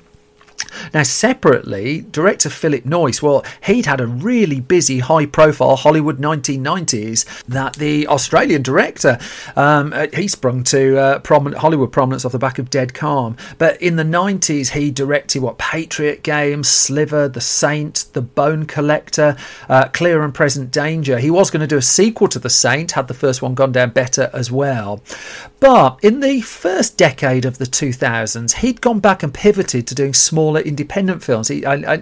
[0.93, 7.45] Now, separately, director Philip Noyce, well, he'd had a really busy, high profile Hollywood 1990s
[7.47, 9.19] that the Australian director,
[9.57, 13.37] um, uh, he sprung to uh, prominent Hollywood prominence off the back of Dead Calm.
[13.59, 19.37] But in the 90s, he directed what Patriot Games, Sliver, The Saint, The Bone Collector,
[19.69, 21.19] uh, Clear and Present Danger.
[21.19, 23.73] He was going to do a sequel to The Saint, had the first one gone
[23.73, 25.03] down better as well.
[25.61, 30.15] But in the first decade of the 2000s, he'd gone back and pivoted to doing
[30.15, 31.49] smaller independent films.
[31.49, 31.97] He, I, I,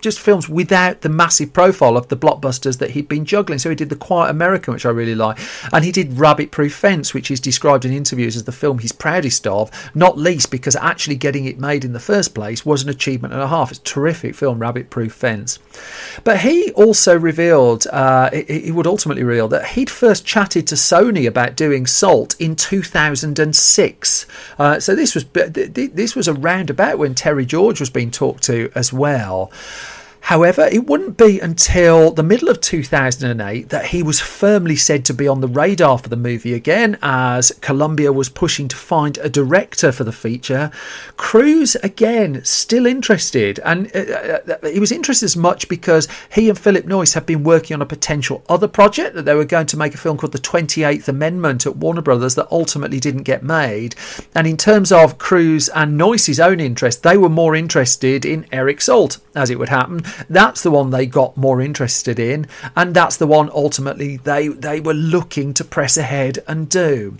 [0.00, 3.58] just films without the massive profile of the blockbusters that he'd been juggling.
[3.58, 5.38] So he did The Quiet American, which I really like,
[5.72, 8.92] and he did Rabbit Proof Fence, which is described in interviews as the film he's
[8.92, 12.88] proudest of, not least because actually getting it made in the first place was an
[12.88, 13.70] achievement and a half.
[13.70, 15.58] It's a terrific film, Rabbit Proof Fence.
[16.24, 21.26] But he also revealed, uh, he would ultimately reveal that he'd first chatted to Sony
[21.26, 24.26] about doing Salt in 2006.
[24.58, 28.70] Uh, so this was this was around about when Terry George was being talked to
[28.76, 29.50] as well.
[30.26, 35.14] However, it wouldn't be until the middle of 2008 that he was firmly said to
[35.14, 39.28] be on the radar for the movie again, as Columbia was pushing to find a
[39.28, 40.72] director for the feature.
[41.16, 46.58] Cruise, again, still interested, and uh, uh, he was interested as much because he and
[46.58, 49.76] Philip Noyce had been working on a potential other project that they were going to
[49.76, 53.94] make a film called The 28th Amendment at Warner Brothers that ultimately didn't get made.
[54.34, 58.80] And in terms of Cruise and Noyce's own interest, they were more interested in Eric
[58.80, 62.46] Salt, as it would happen that's the one they got more interested in,
[62.76, 67.16] and that's the one ultimately they they were looking to press ahead and do.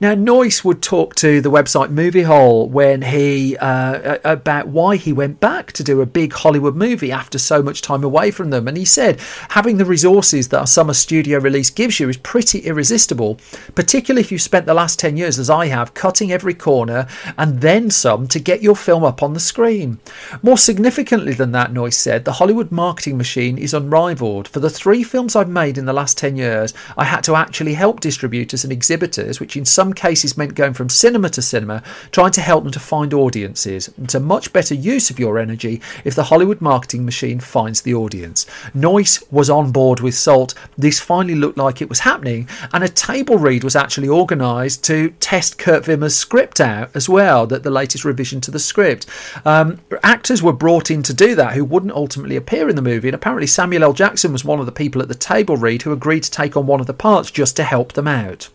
[0.00, 5.40] Now, Noyce would talk to the website Moviehole when he uh, about why he went
[5.40, 8.76] back to do a big Hollywood movie after so much time away from them, and
[8.76, 9.20] he said
[9.50, 13.38] having the resources that a summer studio release gives you is pretty irresistible,
[13.74, 17.06] particularly if you spent the last ten years as I have cutting every corner
[17.38, 19.98] and then some to get your film up on the screen.
[20.42, 24.48] More significantly than that, Noyce said the Hollywood marketing machine is unrivaled.
[24.48, 27.74] For the three films I've made in the last 10 years, I had to actually
[27.74, 32.32] help distributors and exhibitors, which in some cases meant going from cinema to cinema, trying
[32.32, 33.90] to help them to find audiences.
[34.02, 37.94] It's a much better use of your energy if the Hollywood marketing machine finds the
[37.94, 38.46] audience.
[38.74, 40.54] Noyce was on board with Salt.
[40.76, 45.10] This finally looked like it was happening, and a table read was actually organised to
[45.20, 49.06] test Kurt Wimmer's script out as well, that the latest revision to the script.
[49.44, 53.08] Um, actors were brought in to do that who wouldn't ultimately appear in the movie.
[53.08, 53.94] And apparently, Samuel L.
[53.94, 56.66] Jackson was one of the people at the table read who agreed to take on
[56.66, 58.50] one of the parts just to help them out.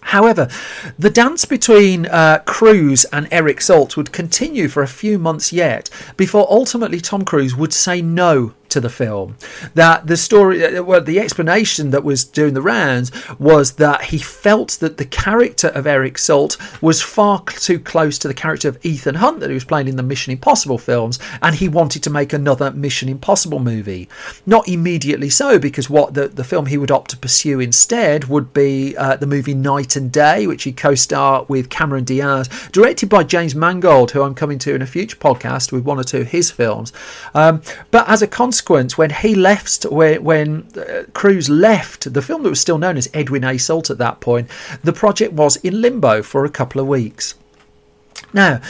[0.00, 0.48] However,
[0.98, 5.88] the dance between uh, Cruise and Eric Salt would continue for a few months yet
[6.16, 9.36] before ultimately Tom Cruise would say no to the film.
[9.74, 14.18] That the story, uh, well, the explanation that was doing the rounds was that he
[14.18, 18.84] felt that the character of Eric Salt was far too close to the character of
[18.84, 22.10] Ethan Hunt that he was playing in the Mission Impossible films, and he wanted to
[22.10, 24.08] make another Mission Impossible movie.
[24.44, 28.52] Not immediately so, because what the, the film he would opt to pursue instead would
[28.52, 33.22] be uh, the movie Knight and Day, which he co-star with Cameron Diaz, directed by
[33.22, 36.28] James Mangold, who I'm coming to in a future podcast with one or two of
[36.28, 36.92] his films.
[37.34, 37.62] Um,
[37.92, 42.50] but as a consequence when he left, when, when uh, Cruise left the film that
[42.50, 43.58] was still known as Edwin A.
[43.58, 44.48] Salt at that point,
[44.82, 47.34] the project was in limbo for a couple of weeks.
[48.32, 48.60] Now,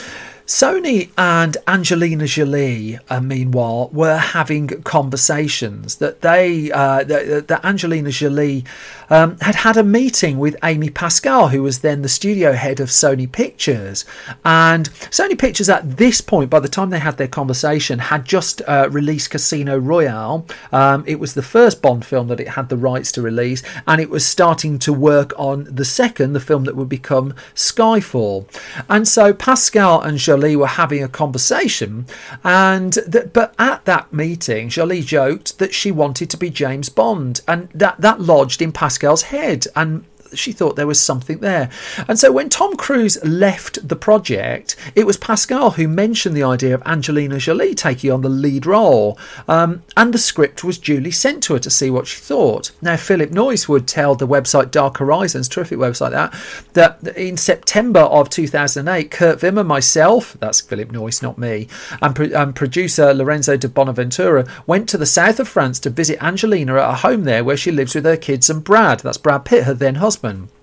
[0.45, 8.11] Sony and Angelina Jolie, uh, meanwhile, were having conversations that they uh, that, that Angelina
[8.11, 8.63] Jolie
[9.09, 12.89] um, had had a meeting with Amy Pascal, who was then the studio head of
[12.89, 14.05] Sony Pictures,
[14.43, 18.61] and Sony Pictures at this point, by the time they had their conversation, had just
[18.67, 20.45] uh, released Casino Royale.
[20.71, 23.99] Um, it was the first Bond film that it had the rights to release, and
[23.99, 28.45] it was starting to work on the second, the film that would become Skyfall,
[28.87, 32.07] and so Pascal and Jolie Jolie were having a conversation,
[32.43, 37.39] and that, but at that meeting, Jolie joked that she wanted to be James Bond,
[37.47, 40.03] and that that lodged in Pascal's head, and
[40.37, 41.69] she thought there was something there.
[42.07, 46.73] And so when Tom Cruise left the project, it was Pascal who mentioned the idea
[46.73, 49.17] of Angelina Jolie taking on the lead role.
[49.47, 52.71] Um, and the script was duly sent to her to see what she thought.
[52.81, 56.33] Now, Philip Noyce would tell the website Dark Horizons, terrific website that,
[56.73, 61.67] that in September of 2008, Kurt Wimmer, myself, that's Philip Noyce, not me,
[62.01, 66.21] and, pro- and producer Lorenzo di Bonaventura went to the south of France to visit
[66.21, 69.45] Angelina at a home there where she lives with her kids and Brad, that's Brad
[69.45, 70.54] Pitt, her then husband husband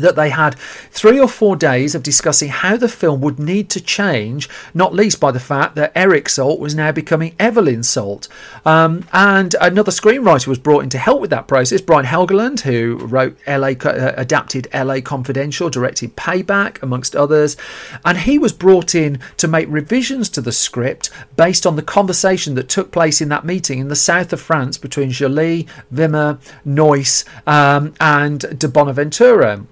[0.00, 0.58] that they had
[0.90, 5.20] three or four days of discussing how the film would need to change, not least
[5.20, 8.28] by the fact that Eric Salt was now becoming Evelyn Salt.
[8.64, 12.96] Um, and another screenwriter was brought in to help with that process, Brian Helgeland, who
[13.02, 17.56] wrote LA, uh, adapted LA Confidential, directed Payback, amongst others.
[18.04, 22.54] And he was brought in to make revisions to the script based on the conversation
[22.54, 27.24] that took place in that meeting in the south of France between Jolie, Wimmer, Noyce,
[27.46, 29.64] um, and di Bonaventura.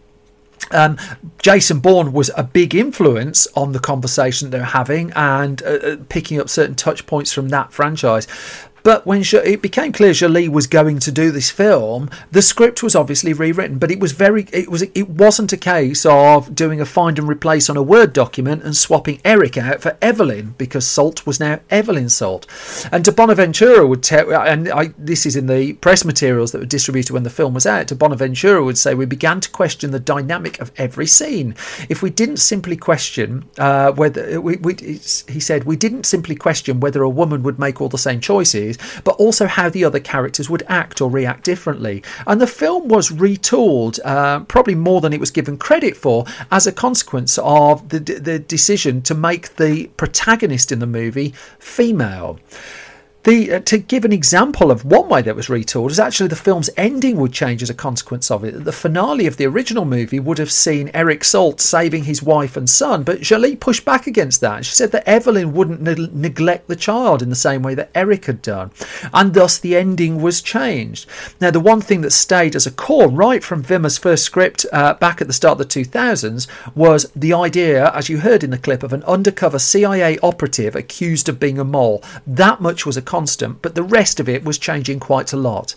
[0.71, 0.99] Um,
[1.41, 6.41] Jason Bourne was a big influence on the conversation they're having and uh, uh picking
[6.41, 8.27] up certain touch points from that franchise.
[8.89, 12.97] But when it became clear Jolie was going to do this film, the script was
[12.97, 13.77] obviously rewritten.
[13.77, 17.29] But it was very, it was, it wasn't a case of doing a find and
[17.29, 21.61] replace on a Word document and swapping Eric out for Evelyn because Salt was now
[21.69, 22.47] Evelyn Salt.
[22.91, 26.65] And Di Bonaventura would tell, and I, this is in the press materials that were
[26.65, 27.89] distributed when the film was out.
[27.89, 31.55] Di Bonaventura would say we began to question the dynamic of every scene.
[31.91, 36.81] If we didn't simply question uh, whether we, we, he said we didn't simply question
[36.81, 40.49] whether a woman would make all the same choices but also how the other characters
[40.51, 42.03] would act or react differently.
[42.27, 46.67] And the film was retooled, uh, probably more than it was given credit for, as
[46.67, 52.39] a consequence of the, the decision to make the protagonist in the movie female.
[53.25, 56.37] The, uh, to give an example of one way that was retooled is actually the
[56.37, 58.65] film's ending would change as a consequence of it.
[58.65, 62.71] The finale of the original movie would have seen Eric Salt saving his wife and
[62.71, 64.65] son, but Jolie pushed back against that.
[64.65, 68.27] She said that Evelyn wouldn't ne- neglect the child in the same way that Eric
[68.27, 68.71] had done,
[69.13, 71.09] and thus the ending was changed.
[71.41, 74.95] Now, the one thing that stayed as a core right from Wimmer's first script uh,
[74.95, 76.47] back at the start of the 2000s
[76.77, 81.29] was the idea, as you heard in the clip, of an undercover CIA operative accused
[81.29, 82.03] of being a mole.
[82.25, 85.75] That much was a constant, but the rest of it was changing quite a lot.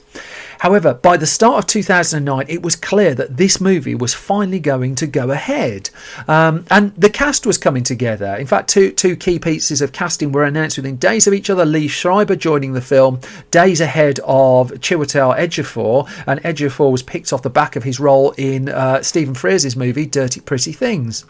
[0.59, 4.95] However, by the start of 2009, it was clear that this movie was finally going
[4.95, 5.89] to go ahead.
[6.27, 8.35] Um, and the cast was coming together.
[8.35, 11.65] In fact, two, two key pieces of casting were announced within days of each other.
[11.65, 17.43] Liev Schreiber joining the film days ahead of Chiwetel Ejiofor, and Ejiofor was picked off
[17.43, 21.23] the back of his role in uh, Stephen Frears's movie Dirty Pretty Things.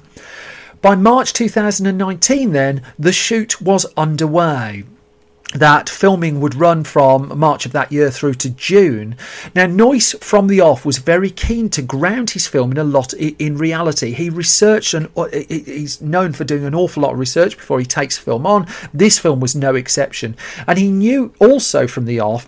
[0.81, 4.83] By March 2019, then, the shoot was underway
[5.53, 9.15] that filming would run from March of that year through to June.
[9.55, 13.13] Now, Noyce from the off was very keen to ground his film in a lot
[13.13, 14.13] in reality.
[14.13, 17.85] He researched and uh, he's known for doing an awful lot of research before he
[17.85, 18.67] takes film on.
[18.93, 20.35] This film was no exception,
[20.67, 22.47] and he knew also from the off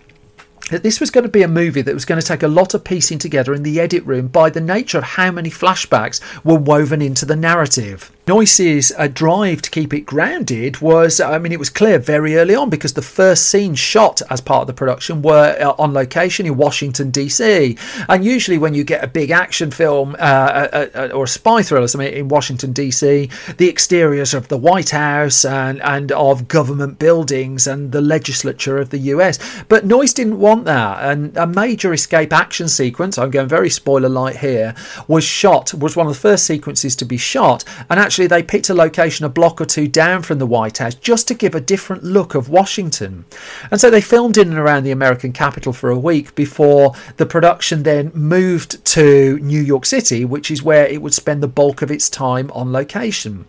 [0.70, 2.72] that this was going to be a movie that was going to take a lot
[2.72, 6.58] of piecing together in the edit room by the nature of how many flashbacks were
[6.58, 8.10] woven into the narrative.
[8.26, 12.54] Noyce's uh, drive to keep it grounded was, I mean, it was clear very early
[12.54, 16.46] on because the first scenes shot as part of the production were uh, on location
[16.46, 17.76] in Washington, D.C.
[18.08, 21.62] And usually, when you get a big action film uh, uh, uh, or a spy
[21.62, 26.98] thriller, mean, in Washington, D.C., the exteriors of the White House and, and of government
[26.98, 29.38] buildings and the legislature of the U.S.
[29.68, 31.04] But Noyce didn't want that.
[31.04, 34.74] And a major escape action sequence, I'm going very spoiler light here,
[35.06, 37.64] was shot, was one of the first sequences to be shot.
[37.90, 40.78] And actually, actually they picked a location a block or two down from the White
[40.78, 43.24] House just to give a different look of Washington.
[43.72, 47.26] And so they filmed in and around the American capital for a week before the
[47.26, 51.82] production then moved to New York City, which is where it would spend the bulk
[51.82, 53.46] of its time on location.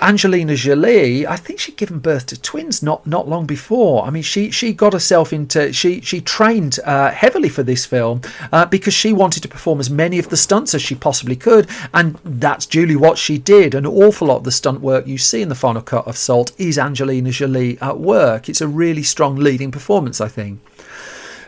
[0.00, 4.04] Angelina Jolie, I think she'd given birth to twins not not long before.
[4.04, 8.20] I mean, she she got herself into she she trained uh, heavily for this film
[8.52, 11.68] uh, because she wanted to perform as many of the stunts as she possibly could,
[11.92, 13.74] and that's duly what she did.
[13.74, 16.52] An awful lot of the stunt work you see in the final cut of Salt
[16.58, 18.48] is Angelina Jolie at work.
[18.48, 20.60] It's a really strong leading performance, I think.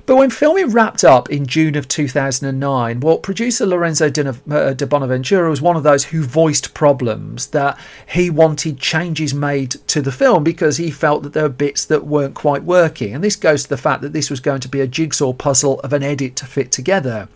[0.06, 5.48] But when filming wrapped up in June of 2009, well, producer Lorenzo uh, di Bonaventura
[5.48, 10.44] was one of those who voiced problems that he wanted changes made to the film
[10.44, 13.14] because he felt that there were bits that weren't quite working.
[13.14, 15.80] And this goes to the fact that this was going to be a jigsaw puzzle
[15.80, 17.28] of an edit to fit together.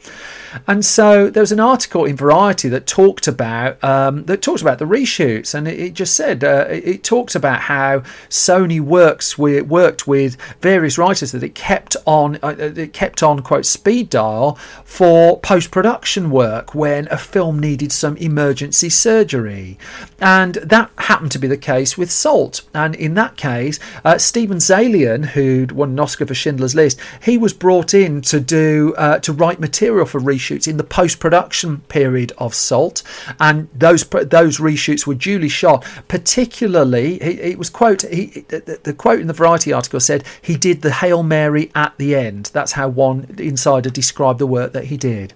[0.67, 4.79] And so there was an article in Variety that talked about um, that talks about
[4.79, 9.67] the reshoots, and it, it just said uh, it, it about how Sony works with
[9.67, 14.55] worked with various writers that it kept on uh, it kept on quote speed dial
[14.85, 19.79] for post production work when a film needed some emergency surgery,
[20.21, 22.63] and that happened to be the case with Salt.
[22.75, 27.39] And in that case, uh, Steven Zaillian, who'd won an Oscar for Schindler's List, he
[27.39, 31.21] was brought in to do uh, to write material for reshoots reshoots in the post
[31.21, 33.03] production period of Salt,
[33.41, 35.85] and those those reshoots were duly shot.
[36.09, 40.57] Particularly, it, it was quote he, the, the, quote in the Variety article said he
[40.57, 42.47] did the Hail Mary at the end.
[42.51, 45.35] That's how one insider described the work that he did.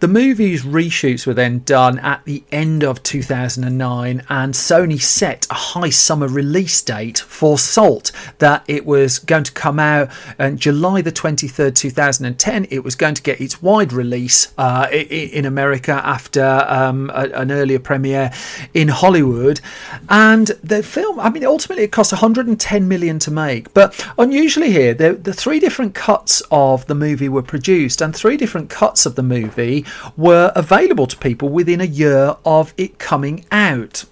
[0.00, 5.54] The movie's reshoots were then done at the end of 2009, and Sony set a
[5.54, 11.02] high summer release date for Salt that it was going to come out on July
[11.02, 12.66] the 23rd, 2010.
[12.70, 17.78] It was going to get its wide release uh, in America after um, an earlier
[17.78, 18.32] premiere
[18.74, 19.60] in Hollywood.
[20.08, 23.72] And the film, I mean, ultimately it cost 110 million to make.
[23.74, 28.70] But unusually here, the three different cuts of the movie were produced, and three different
[28.70, 29.84] cuts of the movie
[30.16, 34.04] were available to people within a year of it coming out.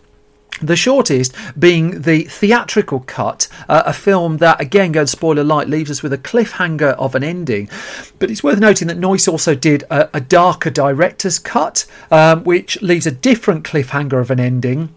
[0.61, 5.91] The shortest being the theatrical cut, uh, a film that, again, going spoiler light, leaves
[5.91, 7.71] us with a cliffhanger of an ending.
[8.19, 12.83] But it's worth noting that Noyce also did a, a darker director's cut, um, which
[12.83, 14.95] leaves a different cliffhanger of an ending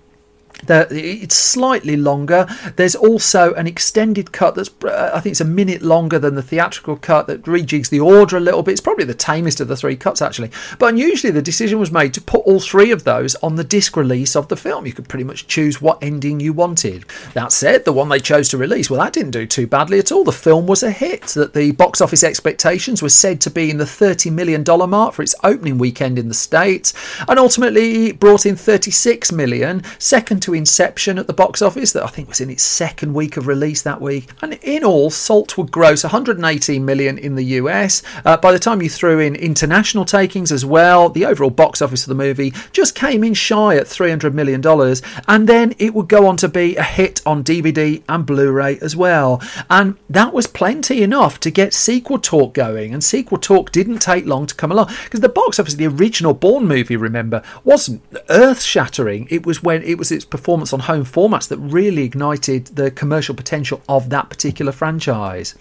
[0.68, 2.48] it's slightly longer.
[2.76, 6.42] There's also an extended cut that's, uh, I think, it's a minute longer than the
[6.42, 8.74] theatrical cut that rejigs the order a little bit.
[8.74, 10.52] It's probably the tamest of the three cuts, actually.
[10.80, 13.98] But unusually, the decision was made to put all three of those on the disc
[13.98, 14.86] release of the film.
[14.86, 17.06] You could pretty much choose what ending you wanted.
[17.34, 20.12] That said, the one they chose to release, well, that didn't do too badly at
[20.12, 20.24] all.
[20.24, 21.24] The film was a hit.
[21.34, 25.24] That the box office expectations were said to be in the $30 million mark for
[25.24, 26.94] its opening weekend in the States,
[27.28, 32.04] and ultimately it brought in 36 million, second to Inception at the box office, that
[32.04, 34.30] I think was in its second week of release that week.
[34.42, 38.04] And in all, Salt would gross 118 million in the US.
[38.26, 42.04] Uh, by the time you threw in international takings as well, the overall box office
[42.04, 46.08] of the movie just came in shy at 300 million dollars, and then it would
[46.08, 49.42] go on to be a hit on DVD and Blu-ray as well.
[49.70, 52.94] And that was plenty enough to get sequel talk going.
[52.94, 56.34] And sequel talk didn't take long to come along because the box office, the original
[56.34, 59.28] Bourne movie, remember, wasn't earth-shattering.
[59.30, 63.36] It was when it was its performance on home formats that really ignited the commercial
[63.36, 65.54] potential of that particular franchise.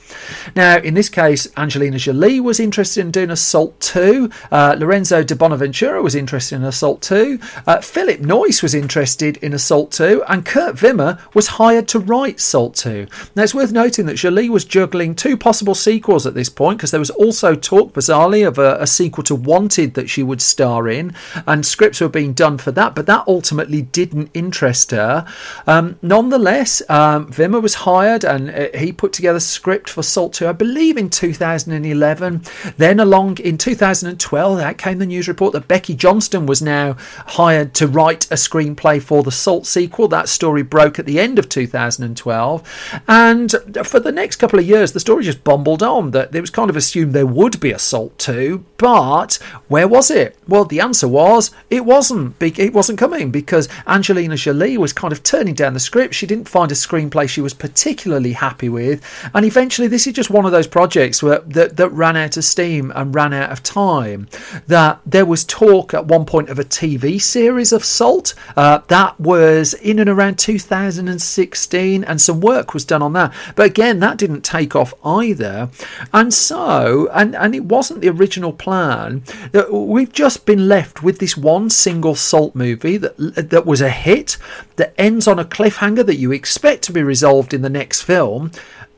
[0.57, 5.35] Now, in this case, Angelina Jolie was interested in doing Assault 2, uh, Lorenzo di
[5.35, 10.47] Bonaventura was interested in Assault 2, uh, Philip Noyce was interested in Assault 2, and
[10.47, 13.07] Kurt Wimmer was hired to write Salt 2.
[13.37, 16.93] Now, it's worth noting that Jolie was juggling two possible sequels at this point because
[16.93, 20.89] there was also talk, bizarrely, of a, a sequel to Wanted that she would star
[20.89, 21.12] in,
[21.47, 25.27] and scripts were being done for that, but that ultimately didn't interest her.
[25.67, 30.35] Um, nonetheless, um, Wimmer was hired and uh, he put together a script for Salt
[30.35, 32.43] 2, I believe in 2011.
[32.77, 36.97] Then along in 2012, that came the news report that Becky Johnston was now
[37.27, 40.09] hired to write a screenplay for the Salt sequel.
[40.09, 43.03] That story broke at the end of 2012.
[43.09, 43.51] And
[43.85, 46.13] for the next couple of years, the story just bumbled on.
[46.13, 49.35] That it was kind of assumed there would be a Salt 2, but
[49.69, 50.37] where was it?
[50.47, 52.37] Well, the answer was it wasn't.
[52.41, 56.15] It wasn't coming because Angelina Jolie was kind of turning down the script.
[56.15, 59.03] She didn't find a screenplay she was particularly happy with,
[59.35, 62.45] and eventually, this is just one of those projects where that, that ran out of
[62.45, 64.29] steam and ran out of time.
[64.67, 68.35] That there was talk at one point of a TV series of Salt.
[68.57, 73.33] Uh, that was in and around 2016, and some work was done on that.
[73.57, 75.71] But again, that didn't take off either.
[76.13, 79.23] And so, and and it wasn't the original plan.
[79.53, 83.17] That we've just been left with this one single Salt movie that
[83.51, 84.37] that was a hit
[84.76, 88.51] that ends on a cliffhanger that you expect to be resolved in the next film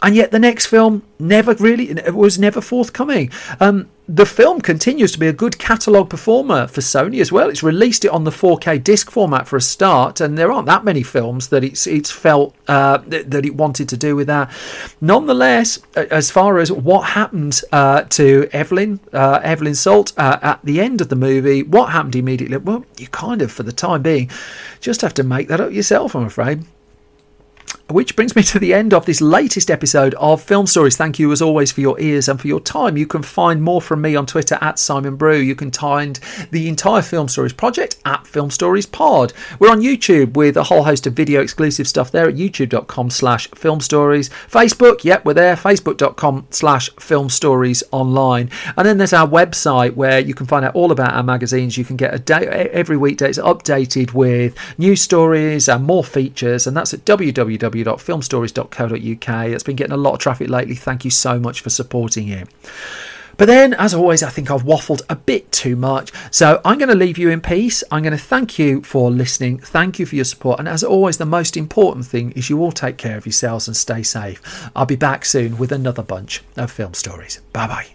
[0.05, 3.31] and yet the next film never really was never forthcoming.
[3.59, 7.49] Um, the film continues to be a good catalogue performer for Sony as well.
[7.49, 10.85] It's released it on the 4K disc format for a start, and there aren't that
[10.85, 14.51] many films that it's it's felt uh, that, it wanted to do with that.
[15.01, 20.83] Nonetheless, as far as what happened uh, to Evelyn, uh, Evelyn Salt uh, at the
[20.83, 22.59] end of the movie, what happened immediately?
[22.59, 24.31] Well, you kind of, for the time being,
[24.83, 26.15] just have to make that up yourself.
[26.15, 26.67] I'm afraid.
[27.91, 30.97] Which brings me to the end of this latest episode of Film Stories.
[30.97, 32.97] Thank you as always for your ears and for your time.
[32.97, 35.37] You can find more from me on Twitter at Simon Brew.
[35.37, 36.19] You can find
[36.51, 39.35] the entire Film Stories project at Film Stories Pod.
[39.59, 43.51] We're on YouTube with a whole host of video exclusive stuff there at youtube.com slash
[43.51, 44.31] film stories.
[44.31, 48.49] Facebook, yep, we're there, facebook.com slash film stories online.
[48.79, 51.77] And then there's our website where you can find out all about our magazines.
[51.77, 56.67] You can get a day every weekday, it's updated with news stories and more features,
[56.67, 59.47] and that's at www www.filmstories.co.uk.
[59.47, 60.75] It's been getting a lot of traffic lately.
[60.75, 62.49] Thank you so much for supporting it.
[63.37, 66.13] But then, as always, I think I've waffled a bit too much.
[66.31, 67.83] So I'm going to leave you in peace.
[67.91, 69.59] I'm going to thank you for listening.
[69.59, 70.61] Thank you for your support.
[70.61, 73.77] And as always, the most important thing is you all take care of yourselves and
[73.77, 74.71] stay safe.
[74.77, 77.41] I'll be back soon with another bunch of film stories.
[77.53, 77.87] Bye bye.